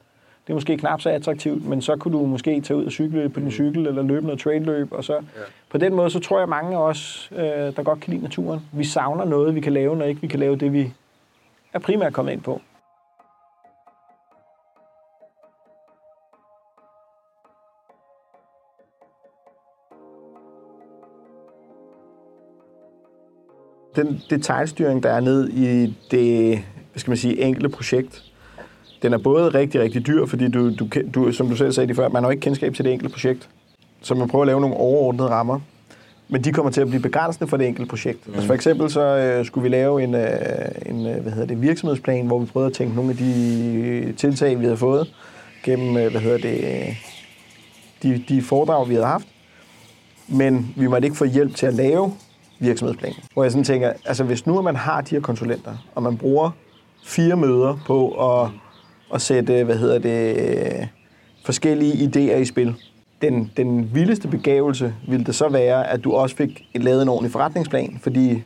det 0.46 0.52
er 0.52 0.54
måske 0.54 0.76
knap 0.76 1.00
så 1.00 1.10
attraktivt, 1.10 1.66
men 1.66 1.82
så 1.82 1.96
kunne 1.96 2.18
du 2.18 2.26
måske 2.26 2.60
tage 2.60 2.76
ud 2.76 2.84
og 2.84 2.92
cykle 2.92 3.28
på 3.28 3.40
din 3.40 3.50
cykel, 3.50 3.86
eller 3.86 4.02
løbe 4.02 4.26
noget 4.26 4.40
trailløb, 4.40 4.92
og 4.92 5.04
så 5.04 5.14
ja. 5.14 5.20
på 5.70 5.78
den 5.78 5.94
måde, 5.94 6.10
så 6.10 6.20
tror 6.20 6.38
jeg 6.38 6.48
mange 6.48 6.76
af 6.76 6.80
os, 6.80 7.30
øh, 7.36 7.42
der 7.46 7.82
godt 7.82 8.00
kan 8.00 8.12
lide 8.12 8.22
naturen, 8.22 8.60
vi 8.72 8.84
savner 8.84 9.24
noget, 9.24 9.54
vi 9.54 9.60
kan 9.60 9.72
lave, 9.72 9.96
når 9.96 10.04
ikke 10.04 10.20
vi 10.20 10.26
kan 10.26 10.40
lave 10.40 10.56
det, 10.56 10.72
vi 10.72 10.92
er 11.72 11.78
primært 11.78 12.12
kommet 12.12 12.32
ind 12.32 12.42
på. 12.42 12.60
den 23.96 24.22
detaljstyring, 24.30 25.02
der 25.02 25.10
er 25.10 25.20
ned 25.20 25.48
i 25.48 25.96
det 26.10 26.58
hvad 26.90 27.00
skal 27.00 27.10
man 27.10 27.16
sige, 27.16 27.40
enkelte 27.40 27.68
projekt, 27.68 28.24
den 29.02 29.12
er 29.12 29.18
både 29.18 29.48
rigtig, 29.48 29.80
rigtig 29.80 30.06
dyr, 30.06 30.26
fordi 30.26 30.48
du, 30.48 30.74
du, 30.74 30.88
du, 31.14 31.32
som 31.32 31.48
du 31.48 31.56
selv 31.56 31.72
sagde 31.72 31.88
det 31.88 31.96
før, 31.96 32.08
man 32.08 32.22
har 32.22 32.30
ikke 32.30 32.40
kendskab 32.40 32.74
til 32.74 32.84
det 32.84 32.92
enkelte 32.92 33.12
projekt. 33.12 33.48
Så 34.00 34.14
man 34.14 34.28
prøver 34.28 34.42
at 34.42 34.46
lave 34.46 34.60
nogle 34.60 34.76
overordnede 34.76 35.28
rammer. 35.28 35.60
Men 36.30 36.44
de 36.44 36.52
kommer 36.52 36.72
til 36.72 36.80
at 36.80 36.88
blive 36.88 37.02
begrænsende 37.02 37.48
for 37.48 37.56
det 37.56 37.66
enkelte 37.66 37.88
projekt. 37.88 38.28
Mm. 38.28 38.34
Altså 38.34 38.46
for 38.46 38.54
eksempel 38.54 38.90
så 38.90 39.00
øh, 39.00 39.46
skulle 39.46 39.62
vi 39.62 39.68
lave 39.68 40.02
en, 40.02 40.14
øh, 40.14 40.28
en 40.86 41.06
øh, 41.06 41.22
hvad 41.22 41.32
hedder 41.32 41.46
det, 41.46 41.62
virksomhedsplan, 41.62 42.26
hvor 42.26 42.38
vi 42.38 42.46
prøvede 42.46 42.66
at 42.66 42.72
tænke 42.72 42.94
nogle 42.94 43.10
af 43.10 43.16
de 43.16 44.12
tiltag, 44.16 44.58
vi 44.58 44.64
havde 44.64 44.76
fået 44.76 45.14
gennem 45.64 45.96
øh, 45.96 46.10
hvad 46.10 46.20
hedder 46.20 46.38
det, 46.38 46.96
de, 48.02 48.24
de 48.28 48.42
foredrag, 48.42 48.88
vi 48.88 48.94
havde 48.94 49.06
haft. 49.06 49.26
Men 50.28 50.74
vi 50.76 50.86
måtte 50.86 51.06
ikke 51.06 51.16
få 51.16 51.24
hjælp 51.24 51.54
til 51.54 51.66
at 51.66 51.74
lave 51.74 52.12
virksomhedsplanen. 52.58 53.16
Hvor 53.32 53.42
jeg 53.42 53.52
sådan 53.52 53.64
tænker, 53.64 53.92
altså 54.04 54.24
hvis 54.24 54.46
nu 54.46 54.62
man 54.62 54.76
har 54.76 55.00
de 55.00 55.14
her 55.14 55.20
konsulenter, 55.20 55.76
og 55.94 56.02
man 56.02 56.16
bruger 56.16 56.50
fire 57.04 57.36
møder 57.36 57.78
på 57.86 58.10
at, 58.32 58.48
at 59.14 59.22
sætte, 59.22 59.64
hvad 59.64 59.76
hedder 59.76 59.98
det, 59.98 60.88
forskellige 61.44 61.92
idéer 61.92 62.36
i 62.36 62.44
spil. 62.44 62.74
Den, 63.22 63.50
den 63.56 63.94
vildeste 63.94 64.28
begævelse 64.28 64.94
ville 65.08 65.24
det 65.24 65.34
så 65.34 65.48
være, 65.48 65.90
at 65.90 66.04
du 66.04 66.12
også 66.12 66.36
fik 66.36 66.64
lavet 66.74 67.02
en 67.02 67.08
ordentlig 67.08 67.32
forretningsplan, 67.32 67.98
fordi 68.02 68.42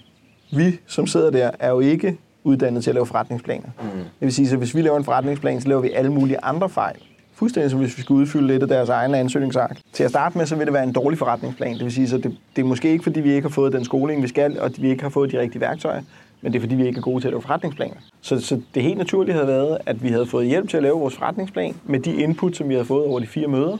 vi, 0.52 0.78
som 0.86 1.06
sidder 1.06 1.30
der, 1.30 1.50
er 1.58 1.70
jo 1.70 1.80
ikke 1.80 2.18
uddannet 2.44 2.82
til 2.82 2.90
at 2.90 2.94
lave 2.94 3.06
forretningsplaner. 3.06 3.68
Mm. 3.82 3.88
Det 3.98 4.04
vil 4.20 4.32
sige, 4.32 4.50
at 4.52 4.58
hvis 4.58 4.74
vi 4.74 4.82
laver 4.82 4.96
en 4.96 5.04
forretningsplan, 5.04 5.60
så 5.60 5.68
laver 5.68 5.80
vi 5.80 5.90
alle 5.90 6.12
mulige 6.12 6.44
andre 6.44 6.68
fejl. 6.68 6.96
Fuldstændig 7.34 7.70
som 7.70 7.80
hvis 7.80 7.96
vi 7.96 8.02
skulle 8.02 8.20
udfylde 8.20 8.46
lidt 8.46 8.62
af 8.62 8.68
deres 8.68 8.88
egen 8.88 9.14
ansøgningsark. 9.14 9.78
Til 9.92 10.04
at 10.04 10.10
starte 10.10 10.38
med, 10.38 10.46
så 10.46 10.56
vil 10.56 10.66
det 10.66 10.74
være 10.74 10.84
en 10.84 10.92
dårlig 10.92 11.18
forretningsplan. 11.18 11.74
Det 11.74 11.84
vil 11.84 11.92
sige, 11.92 12.16
at 12.16 12.24
det, 12.24 12.36
det 12.56 12.62
er 12.62 12.66
måske 12.66 12.90
ikke, 12.90 13.04
fordi 13.04 13.20
vi 13.20 13.30
ikke 13.32 13.48
har 13.48 13.52
fået 13.52 13.72
den 13.72 13.84
skoling, 13.84 14.22
vi 14.22 14.28
skal, 14.28 14.60
og 14.60 14.70
vi 14.78 14.88
ikke 14.88 15.02
har 15.02 15.10
fået 15.10 15.32
de 15.32 15.40
rigtige 15.40 15.60
værktøjer, 15.60 16.02
men 16.40 16.52
det 16.52 16.58
er, 16.58 16.60
fordi 16.60 16.74
vi 16.74 16.86
ikke 16.86 16.98
er 16.98 17.02
gode 17.02 17.20
til 17.20 17.28
at 17.28 17.32
lave 17.32 17.42
forretningsplaner. 17.42 17.96
Så, 18.20 18.40
så 18.40 18.60
det 18.74 18.82
helt 18.82 18.98
naturlige 18.98 19.34
havde 19.34 19.46
været, 19.46 19.78
at 19.86 20.02
vi 20.02 20.08
havde 20.08 20.26
fået 20.26 20.46
hjælp 20.46 20.68
til 20.68 20.76
at 20.76 20.82
lave 20.82 20.98
vores 20.98 21.16
forretningsplan 21.16 21.74
med 21.84 22.00
de 22.00 22.14
input, 22.14 22.56
som 22.56 22.68
vi 22.68 22.74
havde 22.74 22.84
fået 22.84 23.04
over 23.04 23.20
de 23.20 23.26
fire 23.26 23.48
møder. 23.48 23.78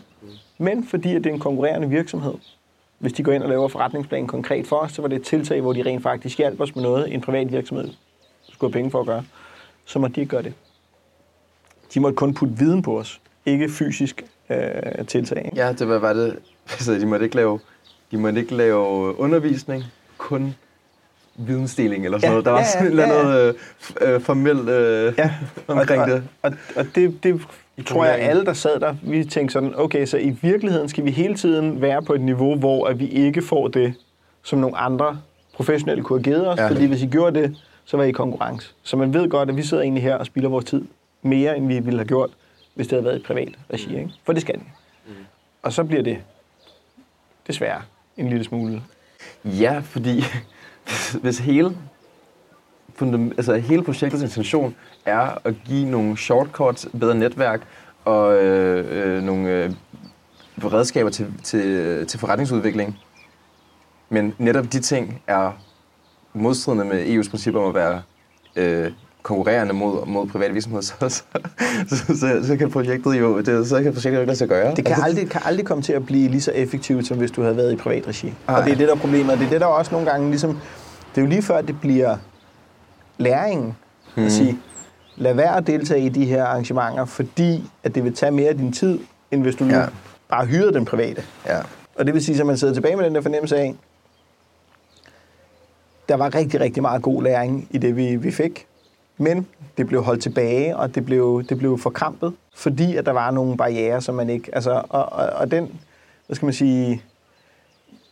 Men 0.65 0.87
fordi 0.87 1.15
at 1.15 1.25
det 1.25 1.31
er 1.31 1.35
en 1.35 1.41
konkurrerende 1.41 1.89
virksomhed, 1.89 2.35
hvis 2.99 3.13
de 3.13 3.23
går 3.23 3.33
ind 3.33 3.43
og 3.43 3.49
laver 3.49 3.69
forretningsplanen 3.69 4.27
konkret 4.27 4.67
for 4.67 4.77
os, 4.77 4.93
så 4.93 5.03
var 5.03 5.09
det 5.09 5.17
et 5.17 5.23
tiltag, 5.23 5.61
hvor 5.61 5.73
de 5.73 5.83
rent 5.83 6.03
faktisk 6.03 6.39
hjalp 6.39 6.61
os 6.61 6.75
med 6.75 6.83
noget, 6.83 7.15
en 7.15 7.21
privat 7.21 7.53
virksomhed 7.53 7.89
skulle 8.53 8.73
have 8.73 8.79
penge 8.79 8.91
for 8.91 9.01
at 9.01 9.07
gøre, 9.07 9.25
så 9.85 9.99
må 9.99 10.09
de 10.09 10.21
ikke 10.21 10.31
gøre 10.31 10.43
det. 10.43 10.53
De 11.95 12.01
måtte 12.01 12.17
kun 12.17 12.35
putte 12.35 12.55
viden 12.59 12.83
på 12.83 12.99
os, 12.99 13.21
ikke 13.47 13.69
fysisk 13.69 14.25
øh, 14.51 15.07
tiltag. 15.07 15.53
Ja, 15.57 15.73
det 15.73 15.89
var, 15.89 15.99
var 15.99 16.13
det. 16.13 16.39
Altså, 16.71 16.95
de 16.95 17.07
måtte 17.07 17.25
ikke 17.25 17.37
lave, 17.37 17.61
de 18.11 18.17
måtte 18.19 18.41
ikke 18.41 18.55
lave 18.55 19.19
undervisning, 19.19 19.85
kun 20.19 20.55
vidensdeling 21.37 22.05
eller 22.05 22.19
sådan 22.19 22.29
ja, 22.29 22.31
noget. 22.31 22.45
Der 22.45 22.51
var 22.51 22.59
ja, 22.59 22.65
sådan 22.65 22.93
ja, 22.93 23.17
ja. 23.17 23.23
noget 23.23 23.57
øh, 24.01 24.21
formelt 24.21 24.69
øh, 24.69 25.15
ja. 25.19 25.35
omkring 25.69 26.03
og, 26.03 26.09
det. 26.09 26.23
Og, 26.43 26.51
og, 26.51 26.57
og 26.77 26.87
det, 26.95 27.23
det 27.23 27.47
tror 27.83 28.05
jeg, 28.05 28.19
alle, 28.19 28.45
der 28.45 28.53
sad 28.53 28.81
der, 28.81 28.97
vi 29.03 29.25
tænkte 29.25 29.53
sådan, 29.53 29.73
okay, 29.77 30.07
så 30.07 30.19
i 30.19 30.31
virkeligheden 30.31 30.89
skal 30.89 31.05
vi 31.05 31.11
hele 31.11 31.35
tiden 31.35 31.81
være 31.81 32.03
på 32.03 32.15
et 32.15 32.21
niveau, 32.21 32.57
hvor 32.57 32.87
at 32.87 32.99
vi 32.99 33.09
ikke 33.09 33.43
får 33.43 33.69
det, 33.69 33.95
som 34.43 34.59
nogle 34.59 34.77
andre 34.77 35.21
professionelle 35.55 36.03
kunne 36.05 36.19
have 36.19 36.25
givet 36.25 36.49
os. 36.49 36.59
Ja. 36.59 36.69
Fordi 36.69 36.87
hvis 36.87 37.03
I 37.03 37.07
gjorde 37.07 37.41
det, 37.41 37.57
så 37.85 37.97
var 37.97 38.05
I 38.05 38.09
i 38.09 38.13
konkurrence. 38.13 38.75
Så 38.83 38.97
man 38.97 39.15
ved 39.15 39.29
godt, 39.29 39.49
at 39.51 39.57
vi 39.57 39.63
sidder 39.63 39.83
egentlig 39.83 40.03
her 40.03 40.15
og 40.17 40.27
spilder 40.27 40.49
vores 40.49 40.65
tid 40.65 40.85
mere, 41.23 41.57
end 41.57 41.67
vi 41.67 41.79
ville 41.81 41.99
have 41.99 42.09
gjort, 42.09 42.31
hvis 42.75 42.87
det 42.87 42.93
havde 42.93 43.05
været 43.05 43.17
et 43.17 43.23
privat 43.23 43.55
regi. 43.73 43.99
Ikke? 43.99 44.11
For 44.25 44.33
det 44.33 44.43
skal 44.43 44.55
det. 44.55 44.63
Mm. 45.07 45.13
Og 45.63 45.73
så 45.73 45.85
bliver 45.85 46.03
det 46.03 46.19
desværre 47.47 47.83
en 48.17 48.29
lille 48.29 48.45
smule. 48.45 48.83
Ja, 49.45 49.83
fordi 49.85 50.25
hvis 51.23 51.39
hele, 51.39 51.77
altså 53.37 53.57
hele 53.57 53.83
projektets 53.83 54.23
intention 54.23 54.75
er 55.07 55.39
at 55.45 55.55
give 55.65 55.91
nogle 55.91 56.17
shortcuts, 56.17 56.89
bedre 57.01 57.15
netværk 57.15 57.61
og 58.05 58.43
øh, 58.43 59.17
øh, 59.17 59.23
nogle 59.23 59.49
øh, 59.49 59.71
redskaber 60.65 61.11
til, 61.11 61.27
til, 61.43 62.07
til 62.07 62.21
forretningsudvikling, 62.21 62.99
men 64.09 64.35
netop 64.39 64.73
de 64.73 64.81
ting 64.81 65.23
er 65.27 65.53
modstridende 66.33 66.85
med 66.85 67.07
EU's 67.07 67.31
principper 67.31 67.61
om 67.61 67.69
at 67.69 67.75
være 67.75 68.03
øh, 68.57 68.91
konkurrerende 69.23 69.75
mod, 69.75 70.07
mod 70.07 70.27
private 70.27 70.53
virksomheder, 70.53 70.83
så, 70.91 70.95
så, 71.09 71.23
så, 71.89 72.19
så, 72.19 72.41
så 72.47 72.57
kan 72.57 72.71
projektet 72.71 73.21
jo, 73.21 73.41
det, 73.41 73.69
så 73.69 73.83
kan 73.83 73.93
projektet 73.93 74.15
jo 74.15 74.21
ikke 74.21 74.27
lade 74.27 74.39
sig 74.39 74.49
gøre. 74.49 74.75
Det 74.75 74.85
kan, 74.85 74.95
altså, 74.95 75.05
aldrig, 75.05 75.31
kan 75.31 75.41
aldrig 75.45 75.67
komme 75.67 75.83
til 75.83 75.93
at 75.93 76.07
blive 76.07 76.29
lige 76.29 76.41
så 76.41 76.53
effektivt, 76.53 77.07
som 77.07 77.19
hvis 77.19 77.31
du 77.31 77.43
havde 77.43 77.57
været 77.57 77.73
i 77.73 77.77
privat 77.77 78.09
regi. 78.09 78.35
Ej. 78.49 78.55
Og 78.55 78.65
det 78.65 78.73
er 78.73 78.77
det, 78.77 78.89
der 78.89 78.95
er 78.95 78.99
problemet. 78.99 79.33
Og 79.33 79.39
det 79.39 79.47
er 79.47 79.51
det, 79.51 79.61
der 79.61 79.67
også 79.67 79.93
nogle 79.93 80.11
gange 80.11 80.29
ligesom... 80.29 80.59
Det 81.15 81.21
er 81.21 81.23
jo 81.23 81.29
lige 81.29 81.43
før, 81.43 81.61
det 81.61 81.81
bliver 81.81 82.17
læringen. 83.19 83.77
Hmm. 84.15 84.25
At 84.25 84.33
sige, 84.33 84.59
lad 85.17 85.35
være 85.35 85.57
at 85.57 85.67
deltage 85.67 86.01
i 86.01 86.09
de 86.09 86.25
her 86.25 86.45
arrangementer, 86.45 87.05
fordi 87.05 87.71
at 87.83 87.95
det 87.95 88.05
vil 88.05 88.15
tage 88.15 88.33
mere 88.33 88.49
af 88.49 88.57
din 88.57 88.73
tid, 88.73 88.99
end 89.31 89.43
hvis 89.43 89.57
du 89.57 89.65
ja. 89.65 89.87
bare 90.29 90.47
hyrede 90.47 90.73
den 90.73 90.85
private. 90.85 91.23
Ja. 91.47 91.59
Og 91.95 92.07
det 92.07 92.15
vil 92.15 92.25
sige, 92.25 92.41
at 92.41 92.47
man 92.47 92.57
sidder 92.57 92.75
tilbage 92.75 92.97
med 92.97 93.05
den 93.05 93.15
der 93.15 93.21
fornemmelse 93.21 93.57
af, 93.57 93.75
der 96.09 96.15
var 96.15 96.35
rigtig, 96.35 96.61
rigtig 96.61 96.83
meget 96.83 97.03
god 97.03 97.23
læring 97.23 97.69
i 97.71 97.79
det, 97.79 97.97
vi, 97.97 98.17
vi 98.17 98.31
fik. 98.31 98.67
Men 99.19 99.47
det 99.77 99.87
blev 99.87 100.03
holdt 100.03 100.23
tilbage, 100.23 100.77
og 100.77 100.95
det 100.95 101.07
blev, 101.07 101.45
det 101.49 101.59
blev 101.59 101.79
forkrampet, 101.79 102.35
fordi 102.55 102.97
at 102.97 103.07
der 103.07 103.13
var 103.13 103.31
nogle 103.31 103.57
barriere, 103.57 104.01
som 104.01 104.15
man 104.15 104.31
ikke... 104.31 104.55
Altså, 104.55 104.83
og, 104.89 105.13
og, 105.13 105.27
og 105.27 105.51
den, 105.51 105.81
hvad 106.27 106.35
skal 106.37 106.47
man 106.47 106.53
sige, 106.53 107.03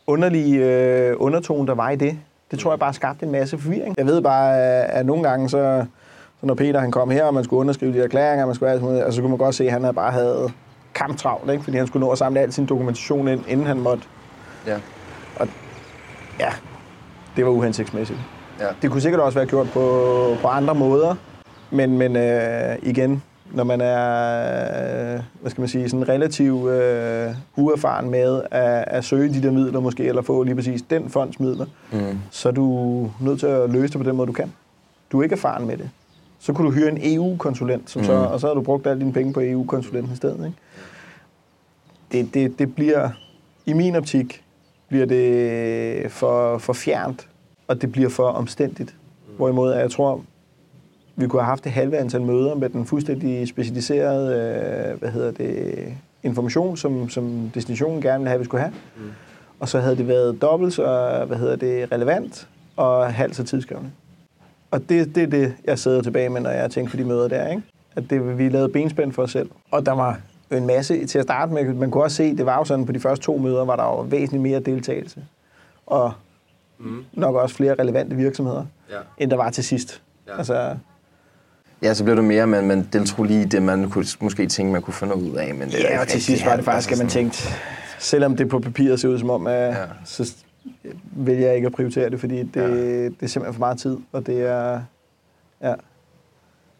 underlige 0.07 0.57
øh, 0.57 1.15
undertone, 1.17 1.67
der 1.67 1.75
var 1.75 1.89
i 1.89 1.95
det, 1.95 2.19
det 2.53 2.61
tror 2.61 2.71
jeg 2.71 2.79
bare 2.79 2.93
skabte 2.93 3.25
en 3.25 3.31
masse 3.31 3.57
forvirring. 3.57 3.95
Jeg 3.97 4.05
ved 4.05 4.21
bare, 4.21 4.57
at 4.87 5.05
nogle 5.05 5.23
gange, 5.23 5.49
så, 5.49 5.85
så 6.39 6.45
når 6.45 6.53
Peter 6.53 6.79
han 6.79 6.91
kom 6.91 7.09
her, 7.09 7.23
og 7.23 7.33
man 7.33 7.43
skulle 7.43 7.59
underskrive 7.59 7.93
de 7.93 7.99
erklæringer, 7.99 8.45
man 8.45 8.55
skulle, 8.55 8.71
altså, 8.71 9.11
så 9.11 9.21
kunne 9.21 9.29
man 9.29 9.37
godt 9.37 9.55
se, 9.55 9.65
at 9.65 9.71
han 9.71 9.81
havde 9.81 9.93
bare 9.93 10.11
havde 10.11 10.51
kamptravlt, 10.93 11.51
ikke? 11.51 11.63
fordi 11.63 11.77
han 11.77 11.87
skulle 11.87 12.05
nå 12.05 12.11
at 12.11 12.17
samle 12.17 12.39
al 12.39 12.53
sin 12.53 12.65
dokumentation 12.65 13.27
ind, 13.27 13.43
inden 13.47 13.65
han 13.65 13.79
måtte. 13.79 14.03
Ja. 14.67 14.75
Og 15.35 15.47
ja, 16.39 16.49
det 17.35 17.45
var 17.45 17.51
uhensigtsmæssigt. 17.51 18.19
Ja. 18.59 18.67
Det 18.81 18.91
kunne 18.91 19.01
sikkert 19.01 19.21
også 19.21 19.39
være 19.39 19.47
gjort 19.47 19.67
på, 19.71 20.35
på 20.41 20.47
andre 20.47 20.75
måder, 20.75 21.15
men, 21.71 21.97
men 21.97 22.15
øh, 22.15 22.75
igen, 22.81 23.23
når 23.53 23.63
man 23.63 23.81
er 23.81 25.15
øh, 25.15 25.21
hvad 25.41 25.51
skal 25.51 25.61
man 25.61 25.67
sige, 25.67 25.89
sådan 25.89 26.09
relativt 26.09 26.69
øh, 26.69 27.35
uerfaren 27.55 28.09
med 28.09 28.41
at, 28.51 28.83
at 28.87 29.05
søge 29.05 29.33
de 29.33 29.43
der 29.43 29.51
midler 29.51 29.79
måske, 29.79 30.03
eller 30.03 30.21
få 30.21 30.43
lige 30.43 30.55
præcis 30.55 30.81
den 30.81 31.09
fonds 31.09 31.39
midler, 31.39 31.65
mm. 31.91 32.19
så 32.31 32.49
er 32.49 32.53
du 32.53 33.11
nødt 33.19 33.39
til 33.39 33.47
at 33.47 33.69
løse 33.69 33.93
det 33.93 34.01
på 34.01 34.09
den 34.09 34.15
måde, 34.15 34.27
du 34.27 34.33
kan. 34.33 34.53
Du 35.11 35.19
er 35.19 35.23
ikke 35.23 35.33
erfaren 35.33 35.67
med 35.67 35.77
det. 35.77 35.89
Så 36.39 36.53
kunne 36.53 36.67
du 36.67 36.71
hyre 36.73 36.89
en 36.89 36.99
EU-konsulent, 37.01 37.89
som 37.89 38.01
mm. 38.01 38.05
så, 38.05 38.13
og 38.13 38.39
så 38.39 38.47
har 38.47 38.53
du 38.53 38.61
brugt 38.61 38.87
alle 38.87 38.99
dine 38.99 39.13
penge 39.13 39.33
på 39.33 39.41
EU-konsulenten 39.41 40.13
i 40.13 40.15
stedet. 40.15 40.45
Ikke? 40.45 40.57
Det, 42.11 42.33
det, 42.33 42.59
det 42.59 42.75
bliver, 42.75 43.09
i 43.65 43.73
min 43.73 43.95
optik, 43.95 44.43
bliver 44.87 45.05
det 45.05 46.11
for, 46.11 46.57
for 46.57 46.73
fjernt, 46.73 47.27
og 47.67 47.81
det 47.81 47.91
bliver 47.91 48.09
for 48.09 48.27
omstændigt. 48.27 48.95
Hvorimod 49.37 49.73
jeg 49.73 49.91
tror, 49.91 50.21
vi 51.15 51.27
kunne 51.27 51.41
have 51.41 51.49
haft 51.49 51.63
det 51.63 51.71
halve 51.71 51.97
antal 51.97 52.21
møder 52.21 52.55
med 52.55 52.69
den 52.69 52.85
fuldstændig 52.85 53.47
specialiserede 53.47 54.35
øh, 54.35 54.99
hvad 54.99 55.09
hedder 55.09 55.31
det, 55.31 55.93
information, 56.23 56.77
som, 56.77 57.09
som 57.09 57.51
destinationen 57.53 58.01
gerne 58.01 58.19
ville 58.19 58.29
have, 58.29 58.39
vi 58.39 58.45
skulle 58.45 58.61
have. 58.61 58.73
Mm. 58.97 59.11
Og 59.59 59.69
så 59.69 59.79
havde 59.79 59.97
det 59.97 60.07
været 60.07 60.41
dobbelt 60.41 60.73
så 60.73 61.23
hvad 61.27 61.37
hedder 61.37 61.55
det, 61.55 61.91
relevant 61.91 62.47
og 62.75 63.13
halvt 63.13 63.35
så 63.35 63.43
tidskrævende. 63.43 63.91
Og 64.71 64.89
det, 64.89 65.15
det 65.15 65.23
er 65.23 65.27
det, 65.27 65.53
jeg 65.65 65.79
sidder 65.79 66.01
tilbage 66.01 66.29
med, 66.29 66.41
når 66.41 66.49
jeg 66.49 66.71
tænker 66.71 66.91
på 66.91 66.97
de 66.97 67.03
møder 67.03 67.27
der. 67.27 67.47
Ikke? 67.47 67.63
At 67.95 68.09
det, 68.09 68.37
vi 68.37 68.49
lavede 68.49 68.69
benspænd 68.69 69.11
for 69.11 69.23
os 69.23 69.31
selv. 69.31 69.49
Og 69.71 69.85
der 69.85 69.91
var 69.91 70.19
en 70.51 70.67
masse 70.67 71.05
til 71.05 71.19
at 71.19 71.23
starte 71.23 71.53
med. 71.53 71.73
Man 71.73 71.91
kunne 71.91 72.03
også 72.03 72.17
se, 72.17 72.37
det 72.37 72.45
var 72.45 72.57
jo 72.57 72.63
sådan, 72.63 72.85
på 72.85 72.91
de 72.91 72.99
første 72.99 73.25
to 73.25 73.37
møder, 73.37 73.65
var 73.65 73.75
der 73.75 73.83
jo 73.83 74.01
væsentligt 74.01 74.43
mere 74.43 74.59
deltagelse. 74.59 75.25
Og 75.85 76.13
mm. 76.79 77.05
nok 77.13 77.35
også 77.35 77.55
flere 77.55 77.75
relevante 77.75 78.15
virksomheder, 78.15 78.65
ja. 78.89 78.97
end 79.17 79.31
der 79.31 79.37
var 79.37 79.49
til 79.49 79.63
sidst. 79.63 80.01
Ja. 80.27 80.37
Altså, 80.37 80.75
Ja, 81.83 81.93
så 81.93 82.03
blev 82.03 82.15
det 82.15 82.23
mere, 82.23 82.47
men 82.47 82.67
man 82.67 82.87
deltog 82.93 83.25
lige 83.25 83.45
det, 83.45 83.61
man 83.61 83.89
kunne 83.89 84.05
måske 84.21 84.47
tænke, 84.47 84.73
man 84.73 84.81
kunne 84.81 84.93
få 84.93 85.05
noget 85.05 85.21
ud 85.21 85.35
af. 85.35 85.55
Men 85.55 85.69
det 85.69 85.79
ja, 85.79 86.01
og 86.01 86.07
til 86.07 86.23
sidst 86.23 86.45
var 86.45 86.55
det 86.55 86.65
faktisk, 86.65 86.91
at 86.91 86.97
man 86.97 87.07
tænkte, 87.07 87.47
selvom 87.99 88.37
det 88.37 88.49
på 88.49 88.59
papiret 88.59 88.99
ser 88.99 89.07
ud 89.07 89.19
som 89.19 89.29
om, 89.29 89.47
at, 89.47 89.69
ja. 89.69 89.75
så 90.05 90.35
vil 91.11 91.37
jeg 91.37 91.55
ikke 91.55 91.65
at 91.65 91.73
prioritere 91.73 92.09
det, 92.09 92.19
fordi 92.19 92.43
det, 92.43 92.55
ja. 92.55 92.67
det 93.03 93.15
er 93.21 93.27
simpelthen 93.27 93.53
for 93.53 93.59
meget 93.59 93.77
tid, 93.77 93.97
og 94.11 94.27
det 94.27 94.41
er 94.41 94.81
ja, 95.61 95.73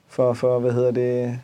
for, 0.07 0.33
for 0.33 0.59
hvad 0.59 0.71
hedder 0.71 0.91
det, 0.91 1.39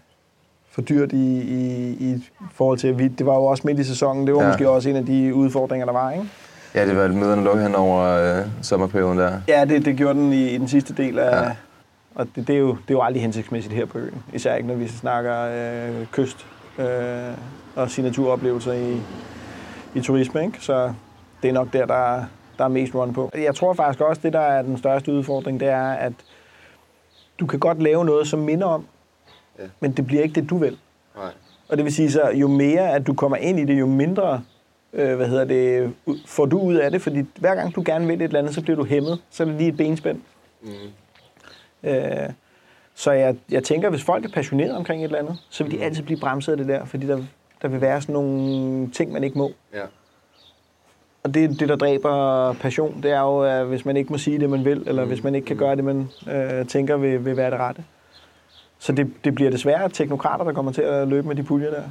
for 0.72 0.82
dyrt 0.82 1.12
i, 1.12 1.42
i, 1.42 1.90
i 1.90 2.24
forhold 2.54 2.78
til, 2.78 2.88
at 2.88 3.00
vi, 3.00 3.08
det 3.08 3.26
var 3.26 3.36
jo 3.36 3.46
også 3.46 3.64
midt 3.66 3.80
i 3.80 3.84
sæsonen, 3.84 4.28
det 4.28 4.36
var 4.36 4.42
ja. 4.42 4.48
måske 4.48 4.70
også 4.70 4.90
en 4.90 4.96
af 4.96 5.06
de 5.06 5.36
udfordringer, 5.36 5.86
der 5.86 5.94
var, 5.94 6.12
ikke? 6.12 6.26
Ja, 6.76 6.86
det 6.86 6.98
var 6.98 7.08
møderne 7.08 7.44
lukket 7.44 7.64
hen 7.64 7.76
over 7.76 8.06
øh, 8.06 8.46
sommerperioden 8.62 9.18
der. 9.18 9.42
Ja, 9.48 9.66
det, 9.66 9.86
det 9.86 9.96
gjorde 9.96 10.20
den 10.20 10.34
i, 10.34 10.48
i 10.50 10.58
den 10.58 10.68
sidste 10.68 10.94
del 10.94 11.20
af... 11.20 11.44
Ja. 11.44 11.52
Og 12.16 12.28
det, 12.36 12.48
det, 12.48 12.56
er 12.56 12.60
jo, 12.60 12.68
det 12.68 12.90
er 12.90 12.94
jo 12.94 13.02
aldrig 13.02 13.22
hensigtsmæssigt 13.22 13.76
her 13.76 13.86
på 13.86 13.98
øen. 13.98 14.24
Især 14.34 14.56
ikke, 14.56 14.68
når 14.68 14.76
vi 14.76 14.88
snakker 14.88 15.42
øh, 15.42 16.06
kyst 16.12 16.48
øh, 16.80 17.34
og 17.76 17.90
signaturoplevelser 17.90 18.74
i, 18.74 19.02
i 19.96 20.02
turisme. 20.02 20.46
Ikke? 20.46 20.58
Så 20.62 20.94
det 21.42 21.50
er 21.50 21.54
nok 21.54 21.74
der, 21.74 21.86
der, 21.86 22.24
der 22.58 22.64
er 22.64 22.68
mest 22.68 22.96
run 22.96 23.14
på. 23.14 23.32
Jeg 23.34 23.56
tror 23.56 23.74
faktisk 23.74 24.02
også, 24.02 24.22
det 24.24 24.34
der 24.34 24.40
er 24.40 24.62
den 24.62 24.78
største 24.78 25.12
udfordring, 25.12 25.60
det 25.60 25.68
er, 25.68 25.92
at 25.92 26.14
du 27.40 27.46
kan 27.46 27.60
godt 27.60 27.84
lave 27.84 28.06
noget, 28.06 28.28
som 28.28 28.40
minder 28.40 28.68
om, 28.68 28.86
ja. 29.60 29.64
men 29.80 29.92
det 29.92 30.08
bliver 30.08 30.24
ikke 30.24 30.42
det, 30.42 30.50
du 30.50 30.58
vil. 30.58 30.78
Nej. 31.16 31.32
Og 31.70 31.78
det 31.78 31.86
vil 31.86 31.94
sige 31.94 32.12
så, 32.12 32.30
jo 32.30 32.48
mere 32.48 32.90
at 32.90 33.08
du 33.08 33.14
kommer 33.14 33.38
ind 33.38 33.60
i 33.60 33.66
det, 33.66 33.80
jo 33.80 33.86
mindre 33.86 34.42
øh, 34.94 35.16
hvad 35.16 35.28
hedder 35.28 35.46
det, 35.46 35.94
får 36.26 36.46
du 36.46 36.60
ud 36.60 36.76
af 36.76 36.92
det, 36.92 37.02
fordi 37.02 37.26
hver 37.36 37.56
gang 37.56 37.76
du 37.76 37.84
gerne 37.86 38.08
vil 38.08 38.16
et 38.16 38.24
eller 38.24 38.40
andet, 38.40 38.54
så 38.54 38.62
bliver 38.62 38.76
du 38.76 38.86
hæmmet. 38.86 39.22
Så 39.30 39.44
er 39.44 39.48
det 39.48 39.56
lige 39.56 39.70
et 39.70 39.78
benspænd. 39.78 40.22
Mm. 40.62 40.70
Øh, 41.84 42.30
Så 42.96 43.12
jeg, 43.12 43.36
jeg 43.52 43.64
tænker, 43.64 43.90
hvis 43.90 44.04
folk 44.04 44.26
er 44.26 44.30
passionerede 44.30 44.78
omkring 44.78 45.02
et 45.02 45.06
eller 45.06 45.20
andet, 45.20 45.38
så 45.50 45.64
vil 45.64 45.72
de 45.72 45.84
altid 45.84 46.04
blive 46.04 46.20
bremset 46.20 46.52
af 46.52 46.58
det 46.58 46.68
der, 46.68 46.86
fordi 46.86 47.08
der, 47.08 47.24
der 47.62 47.68
vil 47.68 47.82
være 47.82 48.02
sådan 48.02 48.14
nogle 48.14 48.92
ting, 48.92 49.12
man 49.12 49.24
ikke 49.24 49.38
må. 49.38 49.52
Ja. 49.74 49.82
Og 51.24 51.34
det, 51.34 51.60
det, 51.60 51.70
der 51.70 51.76
dræber 51.76 52.54
passion, 52.54 53.04
det 53.04 53.12
er 53.12 53.20
jo, 53.20 53.42
at 53.42 53.66
hvis 53.66 53.86
man 53.86 53.98
ikke 53.98 54.12
må 54.12 54.18
sige 54.18 54.40
det, 54.40 54.50
man 54.50 54.66
vil, 54.66 54.84
eller 54.88 55.06
hvis 55.06 55.24
man 55.24 55.36
ikke 55.36 55.48
kan 55.48 55.58
gøre 55.58 55.76
det, 55.76 55.84
man 55.84 56.10
øh, 56.32 56.68
tænker 56.68 56.98
vil, 56.98 57.26
vil 57.26 57.38
være 57.38 57.52
det 57.52 57.60
rette. 57.60 57.84
Så 58.80 58.92
det, 58.92 59.12
det 59.24 59.36
bliver 59.36 59.52
desværre 59.52 59.90
teknokrater, 59.90 60.44
der 60.46 60.54
kommer 60.54 60.72
til 60.72 60.82
at 60.82 61.08
løbe 61.08 61.28
med 61.28 61.36
de 61.36 61.44
puljer 61.44 61.70
der. 61.70 61.84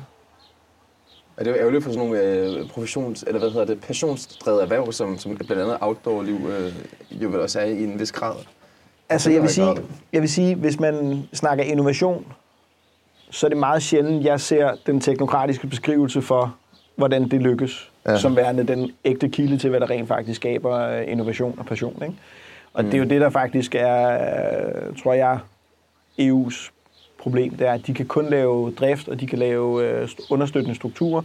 Og 1.36 1.44
det 1.44 1.46
er 1.46 1.54
jo 1.54 1.60
ærgerligt 1.60 1.84
for 1.84 1.90
sådan 1.90 2.08
nogle 2.08 2.22
øh, 2.22 2.68
professions, 2.68 3.24
eller 3.26 3.38
hvad 3.38 3.50
hedder 3.50 3.66
det, 3.66 3.80
passionsdrevet 3.80 4.62
erhverv, 4.62 4.92
som, 4.92 5.18
som 5.18 5.36
blandt 5.36 5.62
andet 5.62 5.78
outdoor-liv 5.80 6.48
øh, 6.48 6.72
jo 7.22 7.28
vel 7.28 7.40
også 7.40 7.60
er 7.60 7.64
i 7.64 7.84
en 7.84 8.00
vis 8.00 8.12
grad. 8.12 8.34
Altså, 9.08 9.30
jeg 9.30 9.42
vil, 9.42 9.50
sige, 9.50 9.74
jeg 10.12 10.20
vil 10.20 10.28
sige, 10.30 10.54
hvis 10.54 10.80
man 10.80 11.22
snakker 11.32 11.64
innovation, 11.64 12.26
så 13.30 13.46
er 13.46 13.48
det 13.48 13.58
meget 13.58 13.82
sjældent, 13.82 14.24
jeg 14.24 14.40
ser 14.40 14.72
den 14.86 15.00
teknokratiske 15.00 15.66
beskrivelse 15.66 16.22
for, 16.22 16.56
hvordan 16.96 17.28
det 17.28 17.40
lykkes, 17.42 17.90
Ja. 18.06 18.18
som 18.18 18.36
værende 18.36 18.66
den 18.66 18.90
ægte 19.04 19.28
kilde 19.28 19.58
til, 19.58 19.70
hvad 19.70 19.80
der 19.80 19.90
rent 19.90 20.08
faktisk 20.08 20.36
skaber 20.36 20.78
øh, 20.78 21.02
innovation 21.12 21.54
og 21.58 21.66
passion. 21.66 22.02
Ikke? 22.02 22.14
Og 22.74 22.84
mm. 22.84 22.90
det 22.90 22.98
er 22.98 23.02
jo 23.02 23.08
det, 23.08 23.20
der 23.20 23.30
faktisk 23.30 23.74
er, 23.74 24.10
øh, 24.12 24.96
tror 25.02 25.12
jeg, 25.12 25.38
EU's 26.20 26.70
problem. 27.18 27.54
Det 27.56 27.66
er, 27.66 27.72
at 27.72 27.86
de 27.86 27.94
kan 27.94 28.06
kun 28.06 28.30
lave 28.30 28.70
drift, 28.72 29.08
og 29.08 29.20
de 29.20 29.26
kan 29.26 29.38
lave 29.38 29.84
øh, 29.88 30.04
st- 30.04 30.26
understøttende 30.30 30.74
strukturer, 30.76 31.22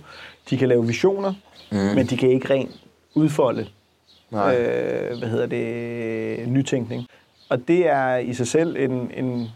de 0.49 0.57
kan 0.57 0.67
lave 0.69 0.87
visioner, 0.87 1.33
mm. 1.71 1.77
men 1.77 2.05
de 2.05 2.17
kan 2.17 2.29
ikke 2.29 2.49
rent 2.49 2.71
udfolde 3.15 3.67
Nej. 4.31 4.55
øh, 4.57 5.17
hvad 5.19 5.29
hedder 5.29 5.45
det, 5.45 6.47
nytænkning. 6.47 7.05
Og 7.53 7.67
det 7.67 7.89
er 7.89 8.17
i 8.17 8.33
sig 8.33 8.47
selv 8.47 8.75
en, 8.79 9.11
en 9.17 9.47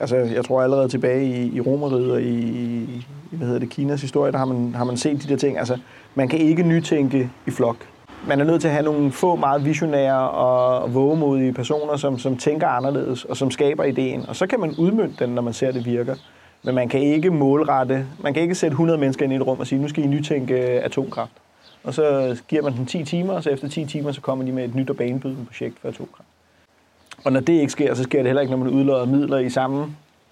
altså 0.00 0.16
jeg 0.16 0.44
tror 0.44 0.62
allerede 0.62 0.88
tilbage 0.88 1.24
i, 1.24 1.56
i 1.56 1.60
Romeriet 1.60 2.12
og 2.12 2.22
i, 2.22 2.38
i, 2.38 3.06
hvad 3.30 3.46
hedder 3.46 3.60
det, 3.60 3.70
Kinas 3.70 4.00
historie, 4.00 4.32
der 4.32 4.38
har 4.38 4.44
man, 4.44 4.74
har 4.74 4.84
man 4.84 4.96
set 4.96 5.22
de 5.22 5.28
der 5.28 5.36
ting. 5.36 5.58
Altså, 5.58 5.78
man 6.14 6.28
kan 6.28 6.38
ikke 6.38 6.62
nytænke 6.62 7.30
i 7.46 7.50
flok. 7.50 7.76
Man 8.26 8.40
er 8.40 8.44
nødt 8.44 8.60
til 8.60 8.68
at 8.68 8.74
have 8.74 8.84
nogle 8.84 9.12
få 9.12 9.36
meget 9.36 9.64
visionære 9.64 10.30
og 10.30 10.94
vågemodige 10.94 11.52
personer, 11.52 11.96
som, 11.96 12.18
som 12.18 12.36
tænker 12.36 12.68
anderledes 12.68 13.24
og 13.24 13.36
som 13.36 13.50
skaber 13.50 13.84
ideen. 13.84 14.28
Og 14.28 14.36
så 14.36 14.46
kan 14.46 14.60
man 14.60 14.74
udmønte 14.78 15.24
den, 15.24 15.34
når 15.34 15.42
man 15.42 15.52
ser, 15.52 15.72
det 15.72 15.86
virker. 15.86 16.14
Men 16.62 16.74
man 16.74 16.88
kan 16.88 17.00
ikke 17.00 17.30
målrette, 17.30 18.06
man 18.22 18.34
kan 18.34 18.42
ikke 18.42 18.54
sætte 18.54 18.72
100 18.72 18.98
mennesker 18.98 19.24
ind 19.24 19.32
i 19.32 19.36
et 19.36 19.46
rum 19.46 19.60
og 19.60 19.66
sige, 19.66 19.82
nu 19.82 19.88
skal 19.88 20.04
I 20.04 20.06
nytænke 20.06 20.56
atomkraft. 20.56 21.32
Og 21.84 21.94
så 21.94 22.36
giver 22.48 22.62
man 22.62 22.76
dem 22.76 22.86
10 22.86 23.04
timer, 23.04 23.32
og 23.32 23.42
så 23.42 23.50
efter 23.50 23.68
10 23.68 23.84
timer, 23.84 24.12
så 24.12 24.20
kommer 24.20 24.44
de 24.44 24.52
med 24.52 24.64
et 24.64 24.74
nyt 24.74 24.90
og 24.90 24.96
banebrydende 24.96 25.44
projekt 25.44 25.78
for 25.80 25.88
atomkraft. 25.88 26.31
Og 27.24 27.32
når 27.32 27.40
det 27.40 27.52
ikke 27.52 27.72
sker, 27.72 27.94
så 27.94 28.02
sker 28.02 28.18
det 28.18 28.26
heller 28.26 28.40
ikke, 28.42 28.50
når 28.50 28.64
man 28.64 28.68
udlodder 28.68 29.06
midler 29.06 29.38
i 29.38 29.50
samme 29.50 29.86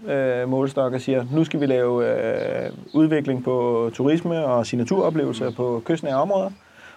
øh, 0.09 0.49
målestok 0.49 0.93
og 0.93 1.01
siger, 1.01 1.25
nu 1.33 1.45
skal 1.45 1.61
vi 1.61 1.67
lave 1.67 2.07
øh, 2.07 2.71
udvikling 2.93 3.45
på 3.45 3.91
turisme 3.95 4.45
og 4.45 4.67
signaturoplevelser 4.67 5.51
på 5.51 5.83
kystnære 5.85 6.15
områder. 6.15 6.51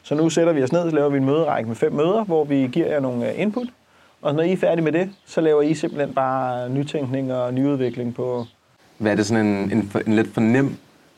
Så 0.03 0.15
nu 0.15 0.29
sætter 0.29 0.53
vi 0.53 0.63
os 0.63 0.71
ned, 0.71 0.89
så 0.89 0.95
laver 0.95 1.09
vi 1.09 1.17
en 1.17 1.25
møderække 1.25 1.67
med 1.67 1.75
fem 1.75 1.91
møder, 1.93 2.23
hvor 2.23 2.43
vi 2.43 2.69
giver 2.71 2.87
jer 2.87 2.99
nogle 2.99 3.31
øh, 3.33 3.41
input. 3.41 3.67
Og 4.21 4.35
når 4.35 4.43
I 4.43 4.51
er 4.51 4.57
færdige 4.57 4.83
med 4.83 4.91
det, 4.91 5.09
så 5.25 5.41
laver 5.41 5.61
I 5.61 5.73
simpelthen 5.73 6.13
bare 6.13 6.69
nytænkning 6.69 7.33
og 7.33 7.53
nyudvikling 7.53 8.15
på... 8.15 8.45
Hvad 8.97 9.11
er 9.11 9.15
det 9.15 9.25
sådan 9.25 9.45
en, 9.45 9.71
en, 9.71 9.89
for- 9.91 9.99
en 10.07 10.15
lidt 10.15 10.33
for 10.33 10.41
nem, 10.41 10.75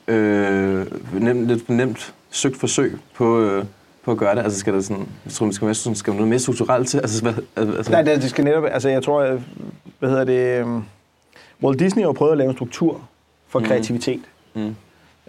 øh, 0.08 0.86
nem, 1.20 1.48
lidt 1.48 1.66
for 1.66 1.74
nemt 1.74 2.14
søgt 2.30 2.58
forsøg 2.58 2.98
på, 3.16 3.40
øh, 3.42 3.66
på 4.06 4.12
at 4.12 4.18
gøre 4.18 4.36
det? 4.36 4.44
Altså 4.44 4.60
skal 4.60 4.74
der 4.74 4.82
sådan, 4.82 5.08
jeg 5.26 5.34
tror, 5.34 5.46
man 5.46 5.54
skal, 5.54 5.76
sådan, 5.76 5.96
skal 5.96 6.12
man 6.12 6.18
noget 6.18 6.30
mere 6.30 6.40
strukturelt 6.40 6.88
til? 6.90 6.98
Altså, 6.98 7.22
hvad, 7.24 7.34
altså, 7.56 7.92
Nej, 7.92 8.02
det, 8.02 8.22
det 8.22 8.30
skal 8.30 8.46
netop... 8.46 8.64
Altså, 8.72 8.90
jeg 8.90 9.04
tror, 9.04 9.22
øh, 9.22 9.42
hvad 10.00 10.10
hedder 10.10 10.24
det... 10.24 10.66
øh, 10.66 10.68
Walt 11.64 11.80
Disney 11.80 12.02
har 12.04 12.08
jo 12.10 12.14
prøvet 12.14 12.32
at 12.32 12.38
lave 12.38 12.50
en 12.50 12.56
struktur 12.56 13.02
for 13.48 13.60
Mhm. 13.60 13.68
kreativitet. 13.68 14.22
Mm. 14.54 14.76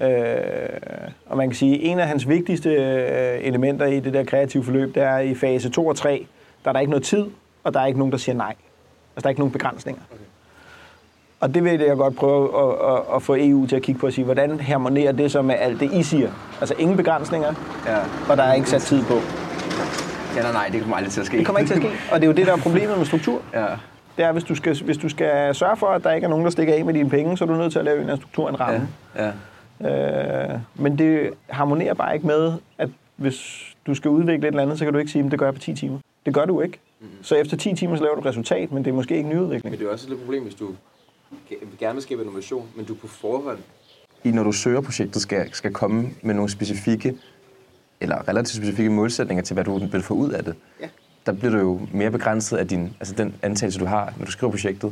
Øh, 0.04 0.08
og 1.26 1.36
man 1.36 1.48
kan 1.48 1.56
sige, 1.56 1.74
at 1.74 1.80
en 1.82 1.98
af 1.98 2.06
hans 2.08 2.28
vigtigste 2.28 2.70
øh, 2.70 3.38
elementer 3.40 3.86
i 3.86 4.00
det 4.00 4.12
der 4.14 4.24
kreative 4.24 4.64
forløb, 4.64 4.94
det 4.94 5.02
er 5.02 5.18
i 5.18 5.34
fase 5.34 5.68
2 5.70 5.86
og 5.86 5.96
3, 5.96 6.26
der 6.64 6.68
er 6.70 6.72
der 6.72 6.80
ikke 6.80 6.90
noget 6.90 7.04
tid, 7.04 7.24
og 7.64 7.74
der 7.74 7.80
er 7.80 7.86
ikke 7.86 7.98
nogen, 7.98 8.12
der 8.12 8.18
siger 8.18 8.36
nej. 8.36 8.54
Altså, 9.16 9.22
der 9.22 9.26
er 9.26 9.28
ikke 9.30 9.40
nogen 9.40 9.52
begrænsninger. 9.52 10.02
Okay. 10.12 10.22
Og 11.46 11.54
det 11.54 11.64
vil 11.64 11.80
jeg 11.80 11.96
godt 11.96 12.16
prøve 12.16 12.44
at, 12.62 12.92
at, 12.96 13.02
at 13.16 13.22
få 13.22 13.36
EU 13.38 13.66
til 13.66 13.76
at 13.76 13.82
kigge 13.82 13.98
på 14.00 14.06
og 14.06 14.12
sige, 14.12 14.24
hvordan 14.24 14.60
harmonerer 14.60 15.12
det 15.12 15.32
så 15.32 15.42
med 15.42 15.54
alt 15.58 15.80
det, 15.80 15.92
I 15.92 16.02
siger? 16.02 16.30
Altså, 16.60 16.74
ingen 16.78 16.96
begrænsninger, 16.96 17.54
Ja. 17.86 17.98
og 18.30 18.36
der 18.36 18.42
er 18.42 18.54
ikke 18.54 18.70
sat 18.70 18.82
tid 18.82 19.02
på. 19.02 19.14
ja, 20.36 20.42
nej, 20.42 20.52
nej, 20.52 20.68
det 20.72 20.80
kommer 20.80 20.96
aldrig 20.96 21.12
til 21.12 21.20
at 21.20 21.26
ske. 21.26 21.38
Det 21.38 21.46
kommer 21.46 21.58
ikke 21.60 21.68
til 21.68 21.74
at 21.74 21.82
ske, 21.82 21.90
og 22.12 22.20
det 22.20 22.26
er 22.26 22.26
jo 22.26 22.32
det, 22.36 22.46
der 22.46 22.52
er 22.52 22.56
problemet 22.56 22.98
med 22.98 23.06
struktur. 23.06 23.40
Ja. 23.54 23.66
Det 24.16 24.24
er, 24.24 24.32
hvis 24.32 24.44
du, 24.44 24.54
skal, 24.54 24.82
hvis 24.84 24.96
du 24.96 25.08
skal 25.08 25.54
sørge 25.54 25.76
for, 25.76 25.86
at 25.86 26.04
der 26.04 26.12
ikke 26.12 26.24
er 26.24 26.28
nogen, 26.28 26.44
der 26.44 26.50
stikker 26.50 26.74
af 26.74 26.84
med 26.84 26.94
dine 26.94 27.10
penge, 27.10 27.36
så 27.38 27.44
er 27.44 27.48
du 27.48 27.54
nødt 27.54 27.72
til 27.72 27.78
at 27.78 27.84
lave 27.84 28.10
en 28.10 28.16
struktur, 28.16 28.48
en 28.48 28.60
ramme. 28.60 28.88
Ja. 29.16 29.30
ja. 29.80 30.52
Øh, 30.54 30.58
men 30.74 30.98
det 30.98 31.30
harmonerer 31.48 31.94
bare 31.94 32.14
ikke 32.14 32.26
med, 32.26 32.52
at 32.78 32.88
hvis 33.16 33.62
du 33.86 33.94
skal 33.94 34.08
udvikle 34.10 34.48
et 34.48 34.52
eller 34.52 34.62
andet, 34.62 34.78
så 34.78 34.84
kan 34.84 34.92
du 34.92 34.98
ikke 34.98 35.10
sige, 35.12 35.24
at 35.24 35.30
det 35.30 35.38
gør 35.38 35.46
jeg 35.46 35.54
på 35.54 35.60
10 35.60 35.74
timer. 35.74 35.98
Det 36.26 36.34
gør 36.34 36.44
du 36.44 36.60
ikke. 36.60 36.78
Så 37.22 37.34
efter 37.34 37.56
10 37.56 37.74
timer, 37.74 37.96
så 37.96 38.02
laver 38.02 38.14
du 38.14 38.20
et 38.20 38.26
resultat, 38.26 38.72
men 38.72 38.84
det 38.84 38.90
er 38.90 38.94
måske 38.94 39.16
ikke 39.16 39.28
nyudvikling. 39.28 39.70
Men 39.72 39.80
det 39.80 39.86
er 39.88 39.92
også 39.92 40.06
et 40.06 40.10
lidt 40.10 40.20
problem, 40.20 40.42
hvis 40.42 40.54
du 40.54 40.68
gerne 41.78 41.94
vil 41.94 42.02
skabe 42.02 42.22
innovation, 42.22 42.68
men 42.76 42.84
du 42.84 42.94
på 42.94 43.06
forhånd... 43.06 43.58
I, 44.24 44.30
når 44.30 44.42
du 44.42 44.52
søger 44.52 44.80
projektet, 44.80 45.22
skal, 45.22 45.48
skal 45.52 45.72
komme 45.72 46.10
med 46.22 46.34
nogle 46.34 46.50
specifikke, 46.50 47.16
eller 48.00 48.28
relativt 48.28 48.56
specifikke 48.56 48.90
målsætninger 48.90 49.42
til, 49.42 49.54
hvad 49.54 49.64
du 49.64 49.86
vil 49.86 50.02
få 50.02 50.14
ud 50.14 50.30
af 50.30 50.44
det. 50.44 50.54
Ja. 50.80 50.88
Der 51.26 51.32
bliver 51.32 51.52
du 51.52 51.58
jo 51.58 51.80
mere 51.92 52.10
begrænset 52.10 52.56
af 52.56 52.68
din, 52.68 52.96
altså 53.00 53.14
den 53.14 53.34
antagelse, 53.42 53.80
du 53.80 53.84
har, 53.84 54.14
når 54.18 54.26
du 54.26 54.30
skriver 54.30 54.50
projektet, 54.50 54.88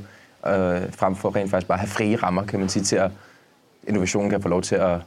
øh, 0.46 0.92
frem 0.92 1.16
for 1.16 1.36
rent 1.36 1.50
faktisk 1.50 1.68
bare 1.68 1.76
at 1.76 1.80
have 1.80 1.88
frie 1.88 2.16
rammer, 2.16 2.46
kan 2.46 2.60
man 2.60 2.68
sige, 2.68 2.82
til 2.82 2.96
at 2.96 3.10
innovationen 3.88 4.30
kan 4.30 4.42
få 4.42 4.48
lov 4.48 4.62
til 4.62 4.74
at, 4.74 5.00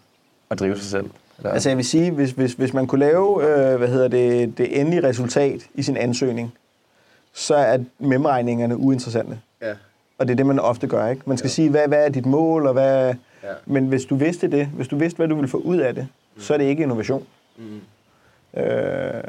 at 0.49 0.59
drive 0.59 0.77
sig 0.77 0.85
selv. 0.85 1.09
Eller, 1.37 1.51
Altså 1.51 1.69
jeg 1.69 1.77
vil 1.77 1.85
sige, 1.85 2.11
hvis, 2.11 2.31
hvis, 2.31 2.53
hvis 2.53 2.73
man 2.73 2.87
kunne 2.87 2.99
lave 2.99 3.43
øh, 3.43 3.77
hvad 3.77 3.87
hedder 3.87 4.07
det, 4.07 4.57
det 4.57 4.79
endelige 4.79 5.03
resultat 5.03 5.67
i 5.73 5.83
sin 5.83 5.97
ansøgning, 5.97 6.53
så 7.33 7.55
er 7.55 7.77
memregningerne 7.99 8.77
uinteressante. 8.77 9.39
ja. 9.61 9.73
Og 10.17 10.27
det 10.27 10.31
er 10.33 10.35
det, 10.35 10.45
man 10.45 10.59
ofte 10.59 10.87
gør. 10.87 11.07
ikke. 11.07 11.21
Man 11.25 11.37
skal 11.37 11.47
ja. 11.47 11.51
sige, 11.51 11.69
hvad, 11.69 11.87
hvad 11.87 12.05
er 12.05 12.09
dit 12.09 12.25
mål, 12.25 12.67
og 12.67 12.73
hvad... 12.73 13.13
Ja. 13.43 13.49
Men 13.65 13.87
hvis 13.87 14.05
du 14.05 14.15
vidste 14.15 14.47
det, 14.47 14.67
hvis 14.67 14.87
du 14.87 14.97
vidste, 14.97 15.17
hvad 15.17 15.27
du 15.27 15.35
ville 15.35 15.47
få 15.49 15.57
ud 15.57 15.77
af 15.77 15.95
det, 15.95 16.07
mm. 16.35 16.41
så 16.41 16.53
er 16.53 16.57
det 16.57 16.65
ikke 16.65 16.83
innovation. 16.83 17.23
Mm. 17.57 17.81
Øh, 18.61 19.23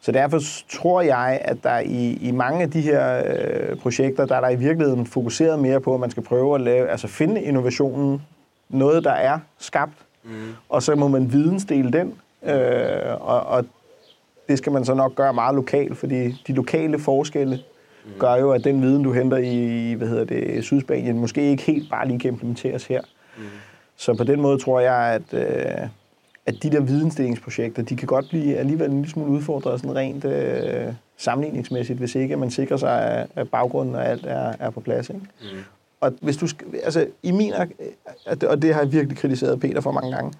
så 0.00 0.12
derfor 0.12 0.40
tror 0.68 1.00
jeg, 1.00 1.40
at 1.44 1.56
der 1.62 1.78
i, 1.78 2.12
i 2.12 2.30
mange 2.30 2.62
af 2.62 2.70
de 2.70 2.80
her 2.80 3.22
øh, 3.26 3.76
projekter, 3.76 4.26
der 4.26 4.36
er 4.36 4.40
der 4.40 4.48
i 4.48 4.56
virkeligheden 4.56 5.06
fokuseret 5.06 5.58
mere 5.58 5.80
på, 5.80 5.94
at 5.94 6.00
man 6.00 6.10
skal 6.10 6.22
prøve 6.22 6.54
at 6.54 6.60
lave, 6.60 6.88
altså 6.88 7.08
finde 7.08 7.42
innovationen, 7.42 8.22
noget, 8.68 9.04
der 9.04 9.12
er 9.12 9.38
skabt, 9.58 9.92
Mm. 10.24 10.30
og 10.68 10.82
så 10.82 10.94
må 10.94 11.08
man 11.08 11.32
vidensdele 11.32 11.92
den, 11.92 12.14
øh, 12.42 13.20
og, 13.20 13.40
og 13.40 13.64
det 14.48 14.58
skal 14.58 14.72
man 14.72 14.84
så 14.84 14.94
nok 14.94 15.14
gøre 15.14 15.34
meget 15.34 15.54
lokalt, 15.54 15.98
fordi 15.98 16.42
de 16.46 16.52
lokale 16.52 16.98
forskelle. 16.98 17.58
Gør 18.18 18.34
jo, 18.34 18.52
at 18.52 18.64
den 18.64 18.82
viden, 18.82 19.02
du 19.02 19.12
henter 19.12 19.36
i 19.36 19.94
hvad 19.94 20.08
hedder 20.08 20.24
det, 20.24 20.64
Sydspanien, 20.64 21.18
måske 21.18 21.50
ikke 21.50 21.62
helt 21.62 21.90
bare 21.90 22.08
lige 22.08 22.18
kan 22.18 22.30
implementeres 22.30 22.84
her. 22.84 23.00
Mm. 23.38 23.42
Så 23.96 24.14
på 24.14 24.24
den 24.24 24.40
måde 24.40 24.58
tror 24.58 24.80
jeg, 24.80 24.94
at, 24.94 25.34
øh, 25.34 25.88
at 26.46 26.62
de 26.62 26.70
der 26.70 26.80
vidensdelingsprojekter, 26.80 27.82
de 27.82 27.96
kan 27.96 28.06
godt 28.06 28.28
blive 28.28 28.56
alligevel 28.56 28.90
en 28.90 28.96
lille 28.96 29.10
smule 29.10 29.30
udfordret 29.30 29.80
sådan 29.80 29.96
rent 29.96 30.24
øh, 30.24 30.92
sammenligningsmæssigt, 31.16 31.98
hvis 31.98 32.14
ikke 32.14 32.36
man 32.36 32.50
sikrer 32.50 32.76
sig, 32.76 33.26
at, 33.36 33.48
baggrunden 33.48 33.94
og 33.94 34.06
alt 34.06 34.26
er, 34.26 34.52
er 34.58 34.70
på 34.70 34.80
plads. 34.80 35.08
Ikke? 35.08 35.20
Mm. 35.40 35.46
Og 36.00 36.12
hvis 36.20 36.36
du 36.36 36.48
altså 36.82 37.06
i 37.22 37.30
min, 37.30 37.52
og 38.48 38.62
det 38.62 38.74
har 38.74 38.80
jeg 38.80 38.92
virkelig 38.92 39.18
kritiseret 39.18 39.60
Peter 39.60 39.80
for 39.80 39.92
mange 39.92 40.10
gange, 40.10 40.32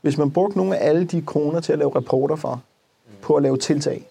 hvis 0.00 0.18
man 0.18 0.30
brugte 0.30 0.58
nogle 0.58 0.76
af 0.76 0.88
alle 0.88 1.04
de 1.04 1.22
kroner 1.22 1.60
til 1.60 1.72
at 1.72 1.78
lave 1.78 1.94
rapporter 1.94 2.36
for, 2.36 2.62
på 3.22 3.34
at 3.34 3.42
lave 3.42 3.56
tiltag, 3.56 4.08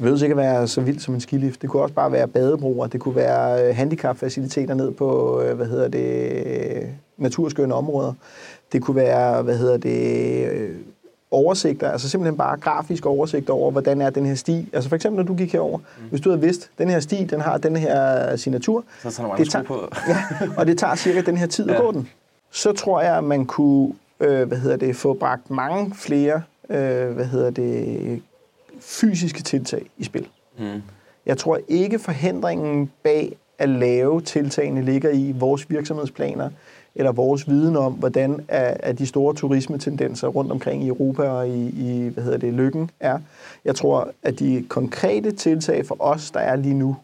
det 0.00 0.04
behøver 0.04 0.22
ikke 0.22 0.32
at 0.32 0.36
være 0.36 0.68
så 0.68 0.80
vildt 0.80 1.02
som 1.02 1.14
en 1.14 1.20
skilift. 1.20 1.62
Det 1.62 1.70
kunne 1.70 1.82
også 1.82 1.94
bare 1.94 2.12
være 2.12 2.28
badebroer, 2.28 2.86
det 2.86 3.00
kunne 3.00 3.16
være 3.16 3.68
øh, 3.68 3.76
handicapfaciliteter 3.76 4.74
ned 4.74 4.90
på, 4.90 5.40
øh, 5.42 5.56
hvad 5.56 5.66
hedder 5.66 5.88
det, 5.88 6.88
naturskønne 7.18 7.74
områder. 7.74 8.12
Det 8.72 8.82
kunne 8.82 8.96
være, 8.96 9.42
hvad 9.42 9.58
hedder 9.58 9.76
det, 9.76 10.44
øh, 10.52 10.70
oversigter, 11.30 11.90
altså 11.90 12.08
simpelthen 12.08 12.36
bare 12.36 12.56
grafisk 12.56 13.06
oversigt 13.06 13.50
over, 13.50 13.70
hvordan 13.70 14.00
er 14.00 14.10
den 14.10 14.26
her 14.26 14.34
sti. 14.34 14.68
Altså 14.72 14.88
for 14.88 14.96
eksempel, 14.96 15.16
når 15.16 15.26
du 15.26 15.34
gik 15.34 15.52
herover, 15.52 15.78
mm. 15.78 15.84
hvis 16.10 16.20
du 16.20 16.30
havde 16.30 16.40
vidst, 16.40 16.70
den 16.78 16.88
her 16.88 17.00
sti, 17.00 17.24
den 17.24 17.40
har 17.40 17.58
den 17.58 17.76
her 17.76 18.36
signatur, 18.36 18.84
Så 19.02 19.10
tager 19.10 19.34
det 19.36 19.50
tager, 19.50 19.64
på. 19.64 19.88
ja, 20.08 20.16
og 20.56 20.66
det 20.66 20.78
tager 20.78 20.94
cirka 20.94 21.20
den 21.20 21.36
her 21.36 21.46
tid 21.46 21.70
at 21.70 21.74
Ja. 21.76 21.80
gå 21.80 21.92
den. 21.92 22.08
Så 22.50 22.72
tror 22.72 23.00
jeg, 23.00 23.16
at 23.16 23.24
man 23.24 23.46
kunne 23.46 23.92
øh, 24.20 24.48
hvad 24.48 24.58
hedder 24.58 24.76
det, 24.76 24.96
få 24.96 25.14
bragt 25.14 25.50
mange 25.50 25.92
flere 25.94 26.42
øh, 26.70 27.10
hvad 27.10 27.24
hedder 27.24 27.50
det, 27.50 28.22
fysiske 28.80 29.42
tiltag 29.42 29.90
i 29.98 30.04
spil. 30.04 30.26
Mm. 30.58 30.82
Jeg 31.26 31.38
tror 31.38 31.60
ikke, 31.68 31.98
forhindringen 31.98 32.90
bag 33.02 33.36
at 33.58 33.68
lave 33.68 34.20
tiltagene 34.20 34.82
ligger 34.82 35.10
i 35.10 35.34
vores 35.38 35.70
virksomhedsplaner, 35.70 36.50
eller 36.94 37.12
vores 37.12 37.48
viden 37.48 37.76
om, 37.76 37.92
hvordan 37.92 38.44
er, 38.48 38.76
er 38.80 38.92
de 38.92 39.06
store 39.06 39.34
turismetendenser 39.34 40.28
rundt 40.28 40.52
omkring 40.52 40.84
i 40.84 40.88
Europa 40.88 41.22
og 41.22 41.48
i, 41.48 41.68
i 41.68 42.08
hvad 42.08 42.24
hedder 42.24 42.38
det, 42.38 42.54
lykken 42.54 42.90
er. 43.00 43.18
Jeg 43.64 43.74
tror, 43.74 44.12
at 44.22 44.38
de 44.38 44.64
konkrete 44.68 45.32
tiltag 45.32 45.86
for 45.86 45.96
os, 45.98 46.30
der 46.30 46.40
er 46.40 46.56
lige 46.56 46.74
nu, 46.74 46.96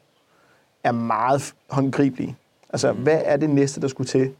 er 0.84 0.92
meget 0.92 1.54
håndgribelige. 1.70 2.36
Altså, 2.70 2.92
hvad 2.92 3.20
er 3.24 3.36
det 3.36 3.50
næste, 3.50 3.80
der 3.80 3.88
skulle 3.88 4.08
til? 4.08 4.30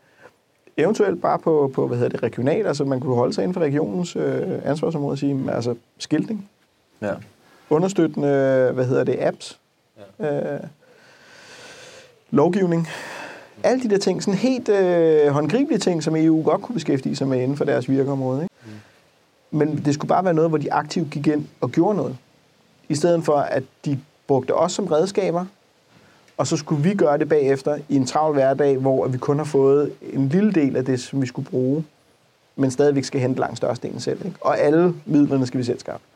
Eventuelt 0.77 1.23
bare 1.23 1.39
på, 1.39 1.71
på 1.75 1.87
hvad 1.87 1.99
hedder 1.99 2.11
det, 2.11 2.23
regional, 2.23 2.67
altså 2.67 2.85
man 2.85 3.01
kunne 3.01 3.15
holde 3.15 3.33
sig 3.33 3.43
inden 3.43 3.55
for 3.55 3.61
regionens 3.61 4.17
øh, 4.17 4.43
ansvarsområde 4.65 5.13
og 5.13 5.19
sige, 5.19 5.53
altså 5.53 5.75
skiltning, 5.99 6.51
Ja. 7.03 7.13
understøttende, 7.71 8.29
hvad 8.75 8.87
hedder 8.87 9.05
det, 9.05 9.17
apps, 9.21 9.59
ja. 10.21 10.55
øh, 10.55 10.61
lovgivning. 12.31 12.89
Alle 13.63 13.83
de 13.83 13.91
der 13.91 13.99
ting, 13.99 14.23
sådan 14.23 14.39
helt 14.39 14.69
øh, 14.69 15.29
håndgribelige 15.29 15.79
ting, 15.79 16.03
som 16.03 16.17
EU 16.17 16.43
godt 16.43 16.63
kunne 16.63 16.75
beskæftige 16.75 17.17
sig 17.17 17.29
med 17.29 17.43
inden 17.43 17.57
for 17.57 17.65
deres 17.65 17.89
virkeområde. 17.89 18.43
Ikke? 18.43 18.55
Mm. 19.51 19.59
Men 19.59 19.85
det 19.85 19.95
skulle 19.95 20.09
bare 20.09 20.25
være 20.25 20.35
noget, 20.35 20.51
hvor 20.51 20.59
de 20.59 20.73
aktivt 20.73 21.11
gik 21.11 21.27
ind 21.27 21.47
og 21.61 21.71
gjorde 21.71 21.97
noget. 21.97 22.17
I 22.89 22.95
stedet 22.95 23.25
for, 23.25 23.37
at 23.37 23.63
de 23.85 24.01
brugte 24.27 24.55
os 24.55 24.73
som 24.73 24.87
redskaber, 24.87 25.45
og 26.37 26.47
så 26.47 26.57
skulle 26.57 26.83
vi 26.83 26.95
gøre 26.95 27.19
det 27.19 27.29
bagefter 27.29 27.79
i 27.89 27.97
en 27.97 28.07
travl 28.07 28.35
hverdag, 28.35 28.77
hvor 28.77 29.09
vi 29.09 29.19
kun 29.19 29.39
har 29.39 29.45
fået 29.45 29.93
en 30.13 30.29
lille 30.29 30.53
del 30.53 30.77
af 30.77 30.85
det, 30.85 31.01
som 31.01 31.23
vi 31.23 31.27
skulle 31.27 31.49
bruge, 31.51 31.85
men 32.57 32.71
stadigvæk 32.71 33.05
skal 33.05 33.21
hente 33.21 33.41
langt 33.41 33.57
størstedelen 33.57 34.01
selv. 34.01 34.27
Ikke? 34.27 34.37
Og 34.41 34.59
alle 34.59 34.95
midlerne 35.07 35.47
skal 35.47 35.59
vi 35.59 35.65
selv 35.65 35.79
skaffe. 35.79 36.07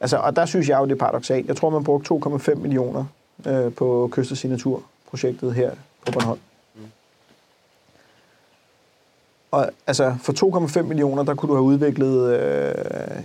Altså, 0.00 0.16
og 0.16 0.36
der 0.36 0.46
synes 0.46 0.68
jeg 0.68 0.78
jo, 0.78 0.84
det 0.84 0.92
er 0.92 0.96
paradoxalt. 0.96 1.48
Jeg 1.48 1.56
tror, 1.56 1.70
man 1.70 1.84
brugte 1.84 2.14
2,5 2.14 2.54
millioner 2.54 3.04
øh, 3.46 3.72
på 3.72 4.10
Kyst- 4.12 4.30
og 4.30 4.36
Signaturprojektet 4.36 5.54
her 5.54 5.70
på 6.06 6.12
Bornholm. 6.12 6.40
Mm. 6.74 6.80
Og 9.50 9.70
altså, 9.86 10.16
for 10.22 10.58
2,5 10.78 10.82
millioner, 10.82 11.22
der 11.22 11.34
kunne 11.34 11.48
du 11.48 11.54
have 11.54 11.64
udviklet 11.64 12.38
øh, 12.38 12.74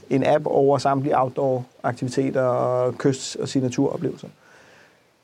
en 0.09 0.23
app 0.25 0.45
over 0.45 0.77
samtlige 0.77 1.19
outdoor-aktiviteter 1.19 2.41
og 2.41 2.93
kyst- 2.97 3.35
og 3.39 3.49
signaturoplevelser. 3.49 4.27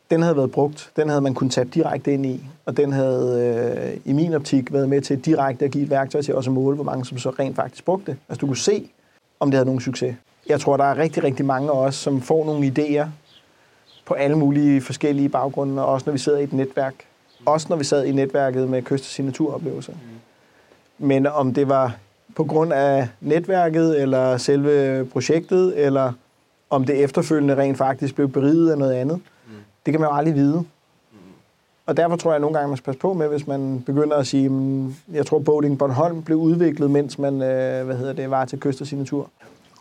Den 0.09 0.21
havde 0.21 0.37
været 0.37 0.51
brugt, 0.51 0.91
den 0.95 1.09
havde 1.09 1.21
man 1.21 1.33
kunnet 1.33 1.53
tage 1.53 1.65
direkte 1.65 2.13
ind 2.13 2.25
i, 2.25 2.43
og 2.65 2.77
den 2.77 2.91
havde 2.91 3.95
øh, 3.95 4.11
i 4.11 4.13
min 4.13 4.33
optik 4.33 4.73
været 4.73 4.89
med 4.89 5.01
til 5.01 5.25
direkte 5.25 5.65
at 5.65 5.71
give 5.71 5.83
et 5.83 5.89
værktøj 5.89 6.21
til 6.21 6.35
også 6.35 6.49
at 6.49 6.53
måle, 6.53 6.75
hvor 6.75 6.83
mange 6.83 7.05
som 7.05 7.17
så 7.17 7.29
rent 7.29 7.55
faktisk 7.55 7.85
brugte 7.85 8.11
det. 8.11 8.19
Altså 8.29 8.39
du 8.39 8.47
kunne 8.47 8.57
se, 8.57 8.89
om 9.39 9.51
det 9.51 9.57
havde 9.57 9.65
nogen 9.65 9.81
succes. 9.81 10.15
Jeg 10.49 10.59
tror, 10.59 10.77
der 10.77 10.83
er 10.83 10.97
rigtig, 10.97 11.23
rigtig 11.23 11.45
mange 11.45 11.71
af 11.71 11.75
os, 11.75 11.95
som 11.95 12.21
får 12.21 12.45
nogle 12.45 12.73
idéer 12.77 13.05
på 14.05 14.13
alle 14.13 14.37
mulige 14.37 14.81
forskellige 14.81 15.29
baggrunde, 15.29 15.85
og 15.85 15.93
også 15.93 16.03
når 16.05 16.11
vi 16.11 16.17
sidder 16.17 16.39
i 16.39 16.43
et 16.43 16.53
netværk. 16.53 16.93
Også 17.45 17.67
når 17.69 17.75
vi 17.75 17.83
sad 17.83 18.05
i 18.05 18.11
netværket 18.11 18.69
med 18.69 18.81
kyst- 18.81 19.03
og 19.03 19.05
signaturoplevelser. 19.05 19.93
Men 20.97 21.27
om 21.27 21.53
det 21.53 21.69
var 21.69 21.95
på 22.35 22.43
grund 22.43 22.73
af 22.73 23.07
netværket, 23.21 24.01
eller 24.01 24.37
selve 24.37 25.05
projektet, 25.05 25.85
eller 25.85 26.13
om 26.69 26.85
det 26.85 27.03
efterfølgende 27.03 27.55
rent 27.55 27.77
faktisk 27.77 28.15
blev 28.15 28.29
beriget 28.29 28.71
af 28.71 28.77
noget 28.77 28.93
andet, 28.93 29.21
det 29.85 29.93
kan 29.93 30.01
man 30.01 30.09
jo 30.09 30.15
aldrig 30.15 30.35
vide. 30.35 30.65
Og 31.85 31.97
derfor 31.97 32.15
tror 32.15 32.31
jeg 32.31 32.35
at 32.35 32.41
nogle 32.41 32.57
gange, 32.57 32.67
man 32.67 32.77
skal 32.77 32.85
passe 32.85 32.99
på 32.99 33.13
med, 33.13 33.27
hvis 33.27 33.47
man 33.47 33.83
begynder 33.85 34.17
at 34.17 34.27
sige, 34.27 34.49
mm, 34.49 34.95
jeg 35.13 35.25
tror, 35.25 35.39
Boating 35.39 35.77
Bornholm 35.77 36.23
blev 36.23 36.37
udviklet, 36.37 36.91
mens 36.91 37.19
man 37.19 37.33
øh, 37.33 37.85
hvad 37.85 37.95
hedder 37.95 38.13
det, 38.13 38.29
var 38.29 38.45
til 38.45 38.59
kyst 38.59 38.81
og 38.81 38.87
signatur. 38.87 39.29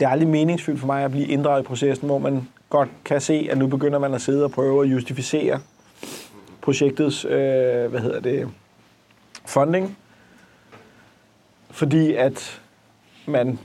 Det 0.01 0.07
er 0.07 0.11
aldrig 0.11 0.29
meningsfyldt 0.29 0.81
for 0.81 0.87
mig 0.87 1.05
at 1.05 1.11
blive 1.11 1.27
inddraget 1.27 1.63
i 1.63 1.67
processen, 1.67 2.07
hvor 2.07 2.19
man 2.19 2.49
godt 2.71 2.89
kan 3.05 3.21
se, 3.21 3.49
at 3.51 3.59
nu 3.59 3.67
begynder 3.67 3.99
man 3.99 4.15
at 4.15 4.21
sidde 4.21 4.45
og 4.45 4.51
prøve 4.51 4.85
at 4.85 4.91
justificere 4.91 5.61
projektets 6.61 7.25
øh, 7.25 7.31
hvad 7.91 8.01
hedder 8.01 8.21
det, 8.21 8.49
funding, 9.47 9.97
fordi 11.71 12.15
at 12.15 12.61
man 13.27 13.59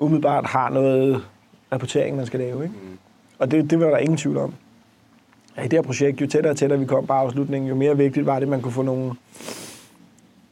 umiddelbart 0.00 0.46
har 0.46 0.70
noget 0.70 1.24
rapportering, 1.72 2.16
man 2.16 2.26
skal 2.26 2.40
lave. 2.40 2.62
Ikke? 2.62 2.74
Mm. 2.82 2.98
Og 3.38 3.50
det, 3.50 3.70
det 3.70 3.80
var 3.80 3.86
der 3.86 3.96
ingen 3.96 4.16
tvivl 4.16 4.36
om. 4.36 4.54
Ja, 5.56 5.62
I 5.62 5.64
det 5.64 5.72
her 5.72 5.82
projekt, 5.82 6.20
jo 6.20 6.26
tættere 6.26 6.50
og 6.50 6.56
tættere 6.56 6.78
vi 6.78 6.86
kom 6.86 7.06
på 7.06 7.12
afslutningen, 7.12 7.68
jo 7.68 7.74
mere 7.74 7.96
vigtigt 7.96 8.26
var 8.26 8.34
det, 8.34 8.42
at 8.42 8.48
man 8.48 8.62
kunne 8.62 8.72
få 8.72 8.82
nogle 8.82 9.14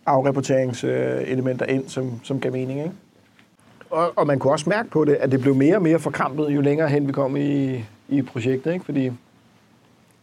afrapporteringselementer 0.06 1.66
ind, 1.66 1.88
som, 1.88 2.20
som 2.22 2.40
gav 2.40 2.52
mening. 2.52 2.78
Ikke? 2.78 2.92
Og, 3.94 4.12
og 4.16 4.26
man 4.26 4.38
kunne 4.38 4.52
også 4.52 4.70
mærke 4.70 4.90
på 4.90 5.04
det, 5.04 5.14
at 5.14 5.32
det 5.32 5.40
blev 5.40 5.54
mere 5.54 5.76
og 5.76 5.82
mere 5.82 5.98
forkrampet, 5.98 6.50
jo 6.50 6.60
længere 6.60 6.88
hen 6.88 7.08
vi 7.08 7.12
kom 7.12 7.36
i, 7.36 7.84
i 8.08 8.22
projektet. 8.22 8.72
Ikke? 8.72 8.84
Fordi 8.84 9.04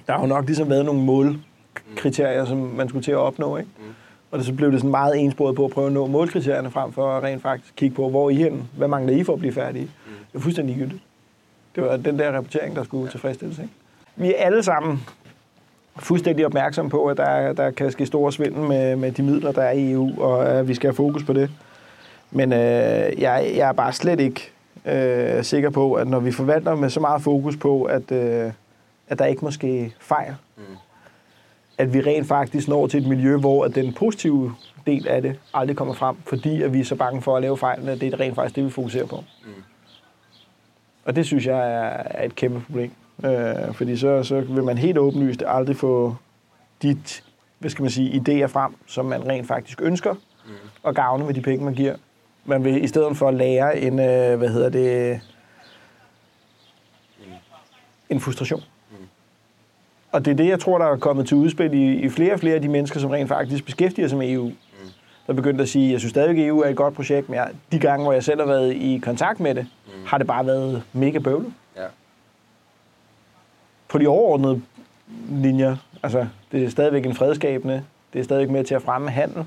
der 0.08 0.14
har 0.14 0.22
jo 0.22 0.28
nok 0.28 0.46
ligesom 0.46 0.70
været 0.70 0.86
nogle 0.86 1.02
målkriterier, 1.02 2.46
som 2.46 2.58
man 2.58 2.90
skulle 2.90 3.04
til 3.04 3.12
at 3.12 3.18
opnå. 3.18 3.58
Ikke? 3.58 3.70
Og 4.32 4.38
det, 4.38 4.46
så 4.46 4.54
blev 4.54 4.72
det 4.72 4.80
sådan 4.80 4.92
meget 4.92 5.20
ensporet 5.20 5.56
på 5.56 5.66
at 5.66 5.72
prøve 5.72 5.88
at 5.88 5.94
nå 5.94 6.08
målkriterierne 6.08 6.72
frem 6.72 6.92
for 6.92 7.12
at 7.12 7.24
rent 7.24 7.42
faktisk 7.42 7.76
kigge 7.76 7.96
på, 7.96 8.10
hvor 8.10 8.30
I 8.30 8.36
hen? 8.36 8.70
Hvad 8.78 8.88
mangler 8.88 9.14
I 9.14 9.24
for 9.24 9.34
at 9.34 9.40
blive 9.40 9.54
færdige? 9.54 9.90
Det 10.32 10.38
er 10.38 10.40
fuldstændig 10.40 10.76
ligegyldigt. 10.76 11.04
Det 11.76 11.84
var 11.84 11.98
den 11.98 12.20
der 12.20 12.32
rapportering, 12.32 12.76
der 12.76 12.84
skulle 12.84 13.12
tilfredsstilles. 13.12 13.60
Ikke? 13.60 13.74
Vi 14.16 14.28
er 14.28 14.38
alle 14.38 14.64
sammen 14.64 15.04
fuldstændig 16.00 16.46
opmærksomme 16.46 16.92
på, 16.92 17.06
at 17.06 17.18
der, 17.18 17.54
der 17.54 17.72
kan 17.72 17.92
ske 17.92 18.06
store 18.06 18.32
svindel 18.32 18.62
med, 18.62 18.96
med 18.96 19.12
de 19.12 19.24
midler, 19.24 19.52
der 19.52 19.62
er 19.62 19.72
i 19.72 19.92
EU, 19.92 20.22
og 20.22 20.50
at 20.50 20.68
vi 20.68 20.74
skal 20.74 20.88
have 20.88 20.96
fokus 20.96 21.24
på 21.24 21.34
det. 21.34 21.50
Men 22.32 22.54
øh, 22.54 22.60
jeg, 23.22 23.52
jeg 23.56 23.70
er 23.70 23.72
bare 23.72 23.94
slet 23.94 24.20
ikke 24.20 24.52
øh, 24.86 25.44
sikker 25.44 25.70
på, 25.70 25.94
at 25.94 26.08
når 26.08 26.20
vi 26.20 26.32
forvalter 26.32 26.76
med 26.76 26.89
så 26.89 27.00
meget 27.00 27.22
fokus 27.22 27.58
på, 27.58 27.84
at, 27.84 28.12
øh, 28.12 28.52
at 29.08 29.20
der 29.20 29.26
ikke 29.26 29.46
må 29.46 29.52
ske 29.52 29.94
fejl, 30.00 30.36
mm. 30.58 30.63
at 31.78 31.94
vi 31.94 32.02
rent 32.02 32.28
faktisk 32.28 32.67
når 32.67 32.88
til 32.88 33.02
et 33.02 33.08
miljø, 33.08 33.38
hvor 33.38 33.65
at 33.65 33.76
den 33.76 33.94
positive 33.94 34.56
del 34.88 35.08
af 35.08 35.22
det 35.22 35.39
aldrig 35.54 35.78
kommer 35.78 35.94
frem, 35.94 36.15
fordi 36.26 36.62
at 36.62 36.74
vi 36.74 36.80
er 36.80 36.86
så 36.86 36.96
bange 36.96 37.22
for 37.22 37.36
at 37.36 37.41
lave 37.41 37.58
fejl, 37.58 37.89
at 37.89 38.02
det 38.02 38.13
er 38.13 38.20
rent 38.20 38.36
faktisk 38.36 38.56
det, 38.56 38.65
vi 38.65 38.70
fokuserer 38.70 39.06
på. 39.06 39.24
Mm. 39.46 39.63
Og 41.06 41.15
det 41.15 41.26
synes 41.26 41.46
jeg 41.46 41.74
er, 41.74 42.04
er 42.06 42.26
et 42.26 42.36
kæmpe 42.36 42.60
problem. 42.60 42.91
Øh, 43.26 43.74
fordi 43.74 43.98
så, 43.98 44.24
så 44.24 44.39
vil 44.39 44.63
man 44.63 44.78
helt 44.78 44.98
åbenlyst 44.98 45.44
aldrig 45.48 45.76
få 45.76 46.15
de 46.82 46.98
hvad 47.60 47.70
skal 47.70 47.84
man 47.84 47.91
sige, 47.91 48.22
idéer 48.22 48.48
frem, 48.48 48.76
som 48.88 49.06
man 49.06 49.28
rent 49.28 49.48
faktisk 49.48 49.82
ønsker, 49.82 50.13
mm. 50.13 50.52
og 50.84 50.96
gavne 50.96 51.26
med 51.26 51.34
de 51.34 51.41
penge, 51.41 51.65
man 51.65 51.74
giver. 51.74 51.96
Man 52.46 52.64
vil 52.64 52.84
i 52.84 52.88
stedet 52.88 53.18
for 53.18 53.28
at 53.28 53.34
lære 53.34 53.80
en, 53.80 54.00
øh, 54.00 54.38
hvad 54.38 54.50
hedder 54.50 54.70
det, 54.70 55.22
en 58.10 58.20
frustration. 58.20 58.64
Og 60.12 60.26
det 60.26 60.32
er 60.32 60.36
det, 60.36 60.48
jeg 60.48 60.60
tror, 60.60 60.78
der 60.78 60.86
er 60.86 60.98
kommet 60.98 61.28
til 61.28 61.38
udspil 61.38 61.74
i, 61.74 61.94
i 61.94 62.10
flere 62.10 62.34
og 62.34 62.40
flere 62.40 62.56
af 62.56 62.62
de 62.62 62.68
mennesker, 62.68 63.00
som 63.00 63.10
rent 63.10 63.30
faktisk 63.30 63.66
beskæftiger 63.66 64.08
sig 64.08 64.18
med 64.18 64.32
EU. 64.32 64.48
Mm. 64.48 64.56
Der 65.28 65.34
begyndte 65.34 65.62
at 65.62 65.70
sige, 65.70 65.92
jeg 65.92 66.00
synes 66.00 66.10
stadig, 66.10 66.30
at 66.30 66.48
EU 66.48 66.60
er 66.60 66.70
et 66.70 66.76
godt 66.76 66.94
projekt, 66.94 67.30
men 67.30 67.36
jeg, 67.36 67.50
de 67.72 67.80
gange, 67.80 68.04
hvor 68.04 68.14
jeg 68.14 68.24
selv 68.24 68.40
har 68.40 68.48
været 68.48 68.74
i 68.74 69.02
kontakt 69.04 69.40
med 69.40 69.56
det, 69.56 69.68
mm. 69.86 70.06
har 70.06 70.18
det 70.18 70.28
bare 70.28 70.46
været 70.46 70.84
mega 70.94 71.20
bøvlet. 71.20 71.54
Ja. 71.78 71.86
På 73.88 73.98
de 73.98 74.08
overordnede 74.08 74.62
linjer, 75.30 75.76
altså 76.04 76.28
det 76.52 76.64
er 76.64 76.70
stadigvæk 76.70 77.06
en 77.06 77.16
fredskabende, 77.16 77.84
det 78.14 78.20
er 78.20 78.24
stadigvæk 78.24 78.50
med 78.50 78.64
til 78.64 78.76
at 78.76 78.82
fremme 78.82 79.10
handel, 79.10 79.46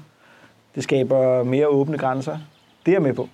det 0.75 0.83
skaber 0.83 1.43
mere 1.43 1.69
åbne 1.69 1.99
grænser. 1.99 2.39
Det 2.87 2.93
er 2.93 2.95
jeg 2.95 3.03
med 3.03 3.15
på. 3.15 3.29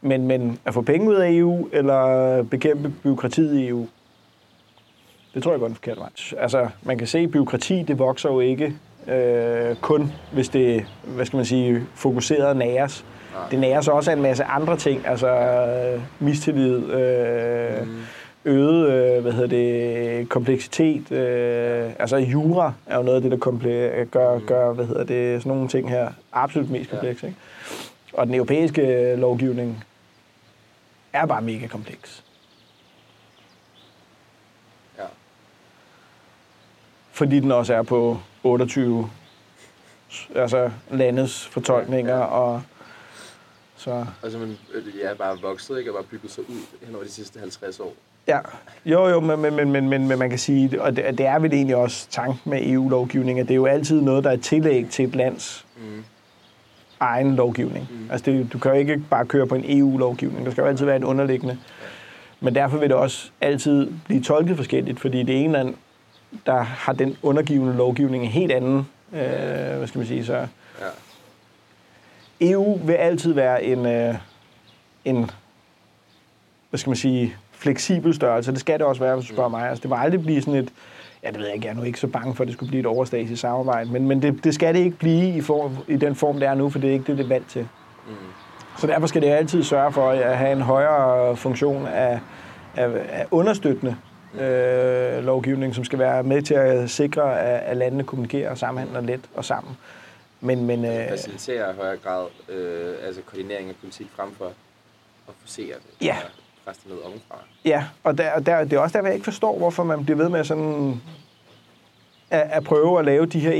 Men, 0.00 0.26
men 0.26 0.58
at 0.64 0.74
få 0.74 0.82
penge 0.82 1.08
ud 1.08 1.14
af 1.14 1.32
EU, 1.32 1.68
eller 1.72 2.42
bekæmpe 2.42 2.92
byråkratiet 3.02 3.54
i 3.54 3.68
EU, 3.68 3.86
det 5.34 5.42
tror 5.42 5.52
jeg 5.52 5.60
går 5.60 5.66
den 5.66 5.76
forkerte 5.76 6.00
vej. 6.00 6.08
Altså, 6.38 6.68
man 6.82 6.98
kan 6.98 7.06
se, 7.06 7.18
at 7.18 7.30
byråkrati, 7.30 7.82
det 7.82 7.98
vokser 7.98 8.28
jo 8.28 8.40
ikke 8.40 8.74
øh, 9.08 9.76
kun, 9.76 10.12
hvis 10.32 10.48
det, 10.48 10.86
hvad 11.04 11.26
skal 11.26 11.36
man 11.36 11.46
sige, 11.46 11.86
fokuseret 11.94 12.56
næres. 12.56 13.04
Det 13.50 13.58
næres 13.58 13.88
også 13.88 14.10
af 14.10 14.16
en 14.16 14.22
masse 14.22 14.44
andre 14.44 14.76
ting, 14.76 15.06
altså 15.06 15.28
øh, 15.28 16.00
mistillid, 16.18 16.90
øh, 16.92 17.86
mm. 17.86 17.96
øget, 18.44 18.88
øh, 18.90 19.22
hvad 19.22 19.32
hedder 19.32 19.48
det, 19.48 20.28
kompleksitet. 20.28 21.12
Øh, 21.12 21.90
altså 21.98 22.16
jura 22.16 22.72
er 22.86 22.96
jo 22.96 23.02
noget 23.02 23.16
af 23.16 23.22
det, 23.22 23.30
der 23.30 23.38
komple- 23.46 24.04
gør, 24.04 24.38
gør, 24.46 24.72
hvad 24.72 24.86
hedder 24.86 25.04
det, 25.04 25.42
sådan 25.42 25.52
nogle 25.52 25.68
ting 25.68 25.90
her 25.90 26.08
absolut 26.32 26.70
mest 26.70 26.90
komplekse. 26.90 27.26
Ikke? 27.26 27.38
Og 28.18 28.26
den 28.26 28.34
europæiske 28.34 29.16
lovgivning 29.16 29.84
er 31.12 31.26
bare 31.26 31.42
mega 31.42 31.66
kompleks. 31.66 32.24
Ja. 34.98 35.04
fordi 37.12 37.40
den 37.40 37.52
også 37.52 37.74
er 37.74 37.82
på 37.82 38.18
28 38.42 39.10
altså 40.34 40.70
landes 40.90 41.46
fortolkninger, 41.46 42.14
Ja, 42.14 42.20
ja. 42.20 42.24
og 42.26 42.62
så, 43.76 44.06
Altså, 44.22 44.38
man, 44.38 44.58
jeg 45.02 45.10
er 45.10 45.14
bare 45.14 45.38
vokset, 45.42 45.78
ikke? 45.78 45.90
Og 45.90 45.94
bare 45.94 46.04
bygget 46.04 46.32
sig 46.32 46.50
ud 46.50 46.60
hen 46.86 46.94
over 46.94 47.04
de 47.04 47.10
sidste 47.10 47.40
50 47.40 47.80
år. 47.80 47.94
ja. 48.26 48.38
Jo, 48.86 49.08
jo, 49.08 49.20
men, 49.20 49.40
men, 49.40 49.54
men, 49.56 49.70
men, 49.72 49.88
men, 49.88 50.08
men 50.08 50.18
man 50.18 50.30
kan 50.30 50.38
sige, 50.38 50.82
og 50.82 50.96
det, 50.96 51.18
det 51.18 51.26
er 51.26 51.38
vel 51.38 51.52
egentlig 51.52 51.76
også 51.76 52.06
tanken 52.10 52.40
med 52.50 52.66
EU-lovgivning, 52.66 53.40
at 53.40 53.48
det 53.48 53.54
er 53.54 53.56
jo 53.56 53.66
altid 53.66 54.00
noget, 54.00 54.24
der 54.24 54.30
er 54.30 54.36
tillæg 54.36 54.86
til 54.90 55.04
et 55.04 55.14
lands 55.16 55.64
Mm. 55.80 56.04
Egen 57.00 57.36
lovgivning. 57.36 57.88
Mm. 57.90 58.10
Altså, 58.10 58.30
det, 58.30 58.52
du 58.52 58.58
kan 58.58 58.72
jo 58.72 58.78
ikke 58.78 58.98
bare 59.10 59.26
køre 59.26 59.46
på 59.46 59.54
en 59.54 59.64
EU-lovgivning. 59.78 60.44
Der 60.44 60.50
skal 60.52 60.62
jo 60.62 60.68
altid 60.68 60.86
være 60.86 60.96
en 60.96 61.04
underliggende. 61.04 61.58
Men 62.40 62.54
derfor 62.54 62.78
vil 62.78 62.88
det 62.88 62.96
også 62.96 63.30
altid 63.40 63.90
blive 64.04 64.22
tolket 64.22 64.56
forskelligt, 64.56 65.00
fordi 65.00 65.22
det 65.22 65.44
ene 65.44 65.52
land, 65.52 65.74
der 66.46 66.62
har 66.62 66.92
den 66.92 67.16
undergivende 67.22 67.76
lovgivning 67.76 68.24
en 68.24 68.30
helt 68.30 68.52
anden, 68.52 68.88
øh, 69.12 69.76
hvad 69.78 69.86
skal 69.86 69.98
man 69.98 70.06
sige, 70.06 70.24
så 70.24 70.46
Ja. 70.80 70.86
EU 72.40 72.78
vil 72.84 72.92
altid 72.92 73.32
være 73.32 73.64
en, 73.64 73.86
øh, 73.86 74.14
en 75.04 75.30
hvad 76.70 76.78
skal 76.78 76.90
man 76.90 76.96
sige, 76.96 77.36
fleksibel 77.52 78.14
størrelse. 78.14 78.52
Det 78.52 78.60
skal 78.60 78.78
det 78.78 78.86
også 78.86 79.02
være, 79.02 79.16
hvis 79.16 79.28
du 79.28 79.34
spørger 79.34 79.50
mig. 79.50 79.68
Altså, 79.68 79.82
det 79.82 79.90
må 79.90 79.96
aldrig 79.96 80.22
blive 80.22 80.40
sådan 80.40 80.54
et, 80.54 80.68
ja, 81.22 81.28
det 81.28 81.38
ved 81.38 81.46
jeg 81.46 81.54
ikke, 81.54 81.66
jeg 81.66 81.72
er 81.72 81.76
nu 81.76 81.82
ikke 81.82 82.00
så 82.00 82.06
bange 82.06 82.34
for, 82.34 82.44
at 82.44 82.48
det 82.48 82.54
skulle 82.54 82.68
blive 82.68 82.80
et 82.80 82.86
overstatsligt 82.86 83.40
samarbejde, 83.40 83.92
men, 83.92 84.08
men 84.08 84.22
det, 84.22 84.44
det 84.44 84.54
skal 84.54 84.74
det 84.74 84.80
ikke 84.80 84.96
blive 84.96 85.36
i, 85.36 85.40
form, 85.40 85.76
i 85.88 85.96
den 85.96 86.14
form, 86.14 86.38
det 86.38 86.48
er 86.48 86.54
nu, 86.54 86.70
for 86.70 86.78
det 86.78 86.88
er 86.88 86.92
ikke 86.92 87.04
det, 87.04 87.18
det 87.18 87.24
er 87.24 87.28
valgt 87.28 87.50
til. 87.50 87.68
Mm. 88.08 88.14
Så 88.78 88.86
derfor 88.86 89.06
skal 89.06 89.22
det 89.22 89.28
altid 89.28 89.62
sørge 89.62 89.92
for 89.92 90.10
at 90.10 90.36
have 90.36 90.52
en 90.52 90.60
højere 90.60 91.36
funktion 91.36 91.86
af, 91.86 92.20
af, 92.76 92.88
af 93.08 93.26
understøttende 93.30 93.96
øh, 94.34 95.24
lovgivning, 95.24 95.74
som 95.74 95.84
skal 95.84 95.98
være 95.98 96.22
med 96.22 96.42
til 96.42 96.54
at 96.54 96.90
sikre, 96.90 97.40
at, 97.40 97.60
at 97.60 97.76
landene 97.76 98.04
kommunikerer 98.04 98.50
og 98.50 98.58
samhandler 98.58 99.00
let 99.00 99.20
og 99.34 99.44
sammen. 99.44 99.76
Men, 100.40 100.66
men, 100.66 100.84
øh, 100.84 101.08
Facilitere 101.08 101.70
i 101.70 101.76
højere 101.76 101.96
grad 101.96 102.26
øh, 102.48 102.94
altså 103.06 103.22
koordinering 103.22 103.68
af 103.68 103.74
politik 103.80 104.06
frem 104.16 104.34
for 104.34 104.46
at 105.28 105.34
forsere 105.40 105.66
det. 105.66 106.06
Ja. 106.06 106.16
Og 106.68 106.74
presse 106.74 106.88
det 106.88 106.96
ned 106.96 107.02
ovenfra. 107.04 107.38
Ja, 107.64 107.84
og 108.04 108.18
der, 108.18 108.38
der, 108.38 108.64
det 108.64 108.72
er 108.72 108.78
også 108.78 108.98
der, 108.98 109.04
jeg 109.04 109.14
ikke 109.14 109.24
forstår, 109.24 109.58
hvorfor 109.58 109.84
man 109.84 110.04
bliver 110.04 110.16
ved 110.16 110.28
med 110.28 110.44
sådan 110.44 111.00
at, 112.30 112.40
at 112.50 112.64
prøve 112.64 112.98
at 112.98 113.04
lave 113.04 113.26
de 113.26 113.40
her 113.40 113.52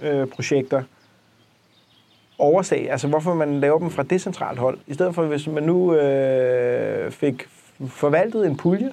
EU-projekter 0.00 0.82
oversag. 2.38 2.90
Altså, 2.90 3.08
hvorfor 3.08 3.34
man 3.34 3.60
laver 3.60 3.78
dem 3.78 3.90
fra 3.90 4.02
decentralt 4.02 4.58
hold. 4.58 4.78
I 4.86 4.94
stedet 4.94 5.14
for, 5.14 5.24
hvis 5.24 5.46
man 5.46 5.62
nu 5.62 5.94
øh, 5.94 7.10
fik 7.10 7.48
forvaltet 7.88 8.46
en 8.46 8.56
pulje, 8.56 8.92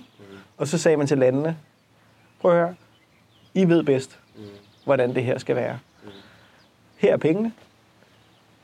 og 0.58 0.67
så 0.67 0.77
sagde 0.77 0.97
man 0.97 1.08
til 1.08 1.17
landene, 1.17 1.58
prøv 2.41 2.51
at 2.51 2.58
høre, 2.58 2.75
I 3.53 3.65
ved 3.65 3.84
bedst, 3.84 4.19
hvordan 4.86 5.15
det 5.15 5.23
her 5.23 5.38
skal 5.38 5.55
være. 5.55 5.79
Her 6.97 7.13
er 7.13 7.17
pengene. 7.17 7.53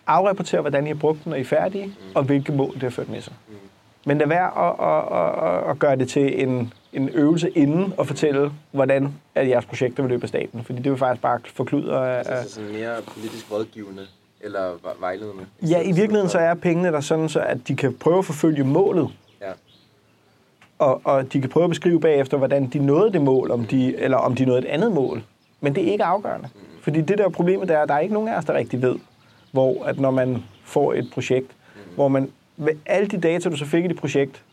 Afrapporter, 0.07 0.61
hvordan 0.61 0.85
I 0.85 0.87
har 0.87 0.95
brugt 0.95 1.23
den, 1.23 1.29
når 1.29 1.37
I 1.37 1.41
er 1.41 1.45
færdige, 1.45 1.95
og 2.15 2.23
hvilke 2.23 2.51
mål 2.51 2.73
det 2.73 2.83
har 2.83 2.89
ført 2.89 3.09
med 3.09 3.21
sig. 3.21 3.33
Men 4.05 4.17
lad 4.17 4.27
være 4.27 4.57
at, 4.67 4.75
at, 4.79 5.63
at, 5.65 5.69
at 5.71 5.79
gøre 5.79 5.95
det 5.95 6.09
til 6.09 6.43
en, 6.43 6.73
en 6.93 7.09
øvelse 7.09 7.49
inden 7.49 7.93
og 7.97 8.07
fortælle, 8.07 8.51
hvordan 8.71 9.13
at 9.35 9.47
jeres 9.49 9.65
projekter 9.65 10.03
vil 10.03 10.09
løbe 10.09 10.23
af 10.23 10.29
staten. 10.29 10.63
Fordi 10.63 10.81
det 10.81 10.91
vil 10.91 10.99
faktisk 10.99 11.21
bare 11.21 11.39
forkludre 11.53 12.11
af... 12.19 12.35
Altså 12.37 12.53
sådan 12.55 12.71
mere 12.71 12.95
politisk 13.07 13.51
rådgivende 13.51 14.01
eller 14.41 14.71
ve- 14.73 14.99
vejledende. 15.01 15.43
Ja, 15.61 15.81
i 15.81 15.91
virkeligheden 15.91 16.29
så 16.29 16.37
er 16.39 16.53
pengene 16.53 16.91
der 16.91 16.99
sådan, 16.99 17.29
så 17.29 17.39
at 17.39 17.57
de 17.67 17.75
kan 17.75 17.93
prøve 17.93 18.17
at 18.17 18.25
forfølge 18.25 18.63
målet, 18.63 19.09
Ja. 19.41 19.51
og, 20.79 21.01
og 21.03 21.33
de 21.33 21.41
kan 21.41 21.49
prøve 21.49 21.63
at 21.63 21.69
beskrive 21.69 21.99
bagefter, 21.99 22.37
hvordan 22.37 22.67
de 22.67 22.79
nåede 22.79 23.13
det 23.13 23.21
mål, 23.21 23.51
om 23.51 23.65
de, 23.65 23.97
eller 23.97 24.17
om 24.17 24.35
de 24.35 24.45
nåede 24.45 24.59
et 24.61 24.65
andet 24.65 24.91
mål. 24.91 25.23
Men 25.61 25.75
det 25.75 25.87
er 25.87 25.91
ikke 25.91 26.03
afgørende. 26.03 26.49
Fordi 26.81 27.01
det 27.01 27.17
der 27.17 27.29
problemet 27.29 27.67
der 27.69 27.77
er, 27.77 27.81
at 27.81 27.89
der 27.89 27.95
er 27.95 27.99
ikke 27.99 28.13
nogen 28.13 28.29
af 28.29 28.37
os, 28.37 28.45
der 28.45 28.53
rigtig 28.53 28.81
ved, 28.81 28.95
hvor 29.51 29.83
at 29.85 29.99
når 29.99 30.11
man 30.11 30.43
får 30.63 30.93
et 30.93 31.09
projekt, 31.13 31.51
hvor 31.95 32.07
man 32.07 32.29
med 32.57 32.73
alle 32.85 33.07
de 33.07 33.17
data, 33.17 33.49
du 33.49 33.57
så 33.57 33.65
fik 33.65 33.85
i 33.85 33.87
dit 33.87 33.97
projekt, 33.97 34.43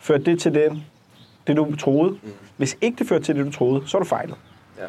førte 0.00 0.24
det 0.24 0.40
til 0.40 0.54
det, 0.54 0.82
det 1.46 1.56
du 1.56 1.76
troede. 1.76 2.18
Hvis 2.56 2.76
ikke 2.80 2.98
det 2.98 3.08
førte 3.08 3.24
til 3.24 3.36
det, 3.36 3.46
du 3.46 3.52
troede, 3.52 3.82
så 3.86 3.96
er 3.96 4.00
du 4.00 4.06
fejlet. 4.06 4.34
Ja. 4.78 4.84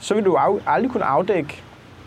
Så 0.00 0.14
vil 0.14 0.24
du 0.24 0.34
af, 0.34 0.58
aldrig 0.66 0.90
kunne 0.92 1.04
afdække, 1.04 1.62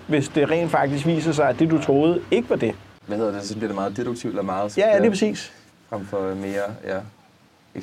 hvis 0.08 0.28
det 0.28 0.50
rent 0.50 0.72
faktisk 0.72 1.06
viser 1.06 1.32
sig, 1.32 1.50
at 1.50 1.60
det, 1.60 1.72
du 1.72 1.82
troede, 1.82 2.22
ikke 2.32 2.50
var 2.50 2.56
det. 2.56 2.76
Hvad 3.08 3.18
hedder 3.18 3.32
det? 3.32 3.44
Så 3.44 3.56
bliver 3.56 3.68
det 3.68 3.76
meget 3.76 3.98
deduktivt 3.98 4.32
eller 4.32 4.44
meget... 4.44 4.78
Ja, 4.78 4.88
ja, 4.88 4.98
det 4.98 5.06
er 5.06 5.10
præcis. 5.10 5.54
Frem 5.90 6.06
for 6.06 6.36
mere, 6.36 6.64
ja... 6.88 6.98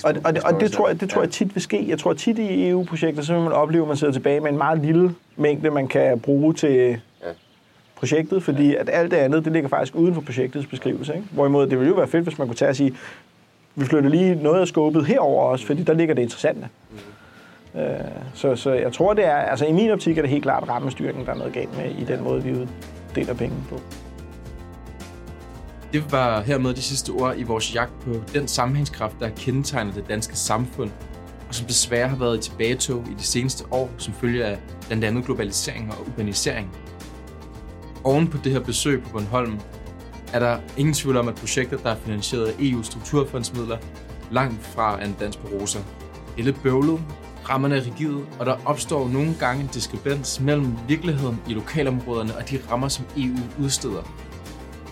Og, 0.05 0.15
og, 0.25 0.35
det, 0.35 0.43
og 0.43 0.61
det, 0.61 0.73
tror 0.73 0.89
jeg, 0.89 1.01
det 1.01 1.11
tror 1.11 1.23
jeg 1.23 1.31
tit 1.31 1.55
vil 1.55 1.63
ske. 1.63 1.89
Jeg 1.89 1.99
tror 1.99 2.13
tit 2.13 2.39
i 2.39 2.69
EU-projekter, 2.69 3.23
så 3.23 3.33
vil 3.35 3.43
man 3.43 3.53
opleve, 3.53 3.83
at 3.83 3.89
man 3.89 3.97
sidder 3.97 4.13
tilbage 4.13 4.41
med 4.41 4.51
en 4.51 4.59
meget 4.59 4.81
lille 4.81 5.15
mængde, 5.37 5.71
man 5.71 5.89
kan 5.89 6.21
bruge 6.21 6.55
til. 6.55 7.01
Projektet, 8.03 8.43
fordi 8.43 8.75
at 8.75 8.91
alt 8.93 9.11
det 9.11 9.17
andet, 9.17 9.45
det 9.45 9.53
ligger 9.53 9.69
faktisk 9.69 9.95
uden 9.95 10.15
for 10.15 10.21
projektets 10.21 10.67
beskrivelse. 10.67 11.15
Ikke? 11.15 11.27
Hvorimod 11.31 11.67
det 11.67 11.79
ville 11.79 11.91
jo 11.91 11.95
være 11.95 12.09
fedt, 12.09 12.25
hvis 12.25 12.39
man 12.39 12.47
kunne 12.49 12.57
tage 12.57 12.69
og 12.69 12.77
sige, 12.77 12.95
vi 13.75 13.85
flytter 13.85 14.11
lige 14.11 14.35
noget 14.35 14.61
af 14.61 14.69
skåbet 14.69 15.07
herover 15.07 15.45
også, 15.45 15.67
fordi 15.67 15.83
der 15.83 15.93
ligger 15.93 16.15
det 16.15 16.23
interessante. 16.23 16.69
Øh, 17.75 17.83
så, 18.35 18.57
så 18.57 18.73
jeg 18.73 18.93
tror, 18.93 19.15
det 19.15 19.25
er, 19.25 19.37
altså 19.37 19.67
i 19.67 19.73
min 19.73 19.91
optik 19.91 20.19
er 20.19 20.23
det 20.23 20.31
helt 20.31 20.43
klart 20.43 20.69
rammestyringen, 20.69 21.27
der 21.27 21.33
er 21.33 21.37
noget 21.37 21.53
galt 21.53 21.77
med 21.77 21.91
i 21.91 22.05
den 22.05 22.25
måde, 22.25 22.43
vi 22.43 22.51
uddeler 22.51 23.35
penge 23.35 23.57
på. 23.71 23.81
Det 25.93 26.13
var 26.13 26.41
hermed 26.41 26.75
de 26.75 26.83
sidste 26.83 27.11
ord 27.11 27.35
i 27.37 27.43
vores 27.43 27.75
jagt 27.75 28.01
på 28.01 28.15
den 28.35 28.49
sammenhængskraft, 28.49 29.17
der 29.21 29.29
kendetegner 29.29 29.93
det 29.93 30.05
danske 30.09 30.37
samfund, 30.37 30.91
og 31.49 31.55
som 31.55 31.67
desværre 31.67 32.09
har 32.09 32.17
været 32.17 32.39
i 32.39 32.51
tilbagetog 32.51 33.05
i 33.11 33.15
de 33.19 33.25
seneste 33.25 33.65
år, 33.71 33.91
som 33.99 34.15
følge 34.15 34.45
af 34.45 34.59
blandt 34.87 35.05
andet 35.05 35.25
globalisering 35.25 35.93
og 35.93 36.07
urbanisering. 36.09 36.71
Oven 38.05 38.29
på 38.29 38.37
det 38.45 38.53
her 38.53 38.61
besøg 38.61 39.03
på 39.03 39.09
Bornholm, 39.09 39.61
er 40.33 40.39
der 40.39 40.59
ingen 40.77 40.95
tvivl 40.95 41.17
om, 41.17 41.29
at 41.29 41.35
projekter, 41.35 41.77
der 41.77 41.91
er 41.91 41.97
finansieret 41.97 42.47
af 42.47 42.53
EU's 42.53 42.83
strukturfondsmidler, 42.83 43.79
langt 44.31 44.67
fra 44.67 45.01
er 45.01 45.05
en 45.05 45.17
dans 45.21 45.37
på 45.37 45.49
roser. 45.49 45.81
Det 46.37 46.41
er 46.41 46.45
lidt 46.45 46.63
bøvlet, 46.63 47.01
rammerne 47.51 47.77
er 47.77 47.87
rigide, 47.87 48.21
og 48.39 48.47
der 48.47 48.57
opstår 48.65 49.09
nogle 49.09 49.35
gange 49.41 49.63
en 49.63 49.71
diskrepans 49.75 50.41
mellem 50.41 50.77
virkeligheden 50.89 51.41
i 51.49 51.55
lokalområderne 51.55 52.37
og 52.37 52.51
de 52.51 52.59
rammer, 52.71 52.89
som 52.89 53.05
EU 53.17 53.65
udsteder. 53.65 54.03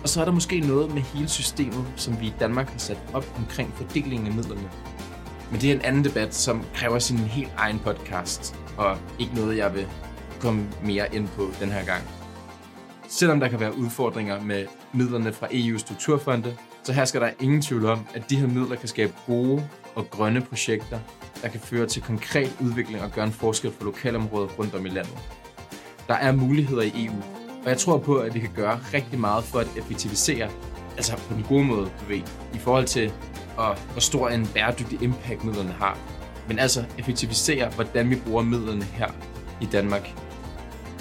Og 0.02 0.08
så 0.08 0.20
er 0.20 0.24
der 0.24 0.32
måske 0.32 0.60
noget 0.60 0.94
med 0.94 1.02
hele 1.02 1.28
systemet, 1.28 1.84
som 1.96 2.20
vi 2.20 2.26
i 2.26 2.34
Danmark 2.40 2.68
har 2.68 2.78
sat 2.78 2.98
op 3.12 3.26
omkring 3.36 3.72
fordelingen 3.74 4.28
af 4.28 4.34
midlerne. 4.34 4.70
Men 5.50 5.60
det 5.60 5.70
er 5.70 5.74
en 5.74 5.80
anden 5.80 6.04
debat, 6.04 6.34
som 6.34 6.64
kræver 6.74 6.98
sin 6.98 7.18
helt 7.18 7.52
egen 7.56 7.78
podcast, 7.78 8.56
og 8.76 8.96
ikke 9.18 9.34
noget, 9.34 9.56
jeg 9.56 9.74
vil 9.74 9.86
komme 10.40 10.66
mere 10.84 11.14
ind 11.14 11.28
på 11.28 11.50
den 11.60 11.70
her 11.70 11.84
gang. 11.84 12.19
Selvom 13.10 13.40
der 13.40 13.48
kan 13.48 13.60
være 13.60 13.78
udfordringer 13.78 14.40
med 14.40 14.66
midlerne 14.92 15.32
fra 15.32 15.46
EU's 15.46 15.78
strukturfonde, 15.78 16.56
så 16.82 16.92
her 16.92 17.04
skal 17.04 17.20
der 17.20 17.30
ingen 17.40 17.62
tvivl 17.62 17.86
om, 17.86 18.06
at 18.14 18.30
de 18.30 18.36
her 18.36 18.46
midler 18.46 18.76
kan 18.76 18.88
skabe 18.88 19.12
gode 19.26 19.68
og 19.94 20.10
grønne 20.10 20.40
projekter, 20.40 20.98
der 21.42 21.48
kan 21.48 21.60
føre 21.60 21.86
til 21.86 22.02
konkret 22.02 22.56
udvikling 22.60 23.02
og 23.02 23.10
gøre 23.10 23.24
en 23.24 23.32
forskel 23.32 23.72
for 23.72 23.84
lokalområder 23.84 24.48
rundt 24.48 24.74
om 24.74 24.86
i 24.86 24.88
landet. 24.88 25.18
Der 26.08 26.14
er 26.14 26.32
muligheder 26.32 26.82
i 26.82 27.06
EU, 27.06 27.14
og 27.64 27.68
jeg 27.68 27.78
tror 27.78 27.98
på, 27.98 28.16
at 28.16 28.34
vi 28.34 28.40
kan 28.40 28.50
gøre 28.56 28.80
rigtig 28.94 29.20
meget 29.20 29.44
for 29.44 29.58
at 29.58 29.68
effektivisere, 29.76 30.50
altså 30.96 31.16
på 31.16 31.34
den 31.34 31.44
gode 31.48 31.64
måde, 31.64 31.84
du 31.84 32.04
ved, 32.08 32.22
i 32.54 32.58
forhold 32.58 32.86
til, 32.86 33.12
og, 33.56 33.76
hvor 33.92 34.00
stor 34.00 34.28
en 34.28 34.46
bæredygtig 34.46 35.02
impact 35.02 35.44
midlerne 35.44 35.72
har. 35.72 35.98
Men 36.48 36.58
altså 36.58 36.84
effektivisere, 36.98 37.68
hvordan 37.68 38.10
vi 38.10 38.16
bruger 38.16 38.42
midlerne 38.42 38.82
her 38.82 39.08
i 39.60 39.64
Danmark. 39.64 40.29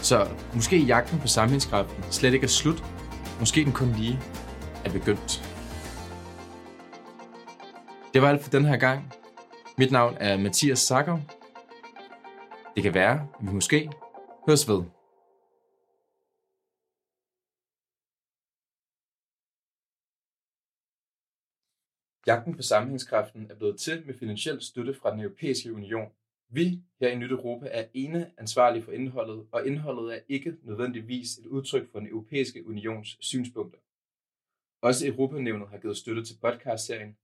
Så 0.01 0.27
måske 0.55 0.77
jagten 0.77 1.19
på 1.19 1.27
sammenhængskraften 1.27 2.03
slet 2.12 2.33
ikke 2.33 2.43
er 2.43 2.47
slut. 2.47 2.83
Måske 3.39 3.65
den 3.65 3.73
kun 3.73 3.91
lige 3.91 4.19
er 4.85 4.91
begyndt. 4.91 5.31
Det 8.13 8.21
var 8.21 8.29
alt 8.29 8.43
for 8.43 8.49
den 8.49 8.65
her 8.65 8.77
gang. 8.77 9.13
Mit 9.77 9.91
navn 9.91 10.17
er 10.19 10.38
Mathias 10.38 10.79
Sakker. 10.79 11.19
Det 12.75 12.83
kan 12.83 12.93
være, 12.93 13.27
at 13.39 13.47
vi 13.47 13.51
måske 13.53 13.91
høres 14.47 14.67
ved. 14.67 14.83
Jagten 22.27 22.55
på 22.55 22.62
sammenhængskraften 22.62 23.51
er 23.51 23.55
blevet 23.55 23.79
til 23.79 24.05
med 24.05 24.13
finansiel 24.19 24.62
støtte 24.62 24.93
fra 24.93 25.12
den 25.12 25.19
europæiske 25.19 25.73
union. 25.73 26.12
Vi 26.51 26.83
her 26.99 27.09
i 27.09 27.15
Nyt 27.15 27.31
Europa 27.31 27.67
er 27.71 27.88
ene 27.93 28.31
ansvarlige 28.38 28.83
for 28.83 28.91
indholdet, 28.91 29.47
og 29.51 29.67
indholdet 29.67 30.15
er 30.15 30.19
ikke 30.29 30.57
nødvendigvis 30.62 31.38
et 31.38 31.45
udtryk 31.45 31.91
for 31.91 31.99
den 31.99 32.07
europæiske 32.07 32.67
unions 32.67 33.17
synspunkter. 33.19 33.79
Også 34.81 35.07
Europanævnet 35.07 35.69
har 35.69 35.77
givet 35.77 35.97
støtte 35.97 36.23
til 36.23 36.38
podcastserien. 36.41 37.17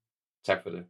Tak 0.43 0.63
for 0.63 0.69
det. 0.69 0.85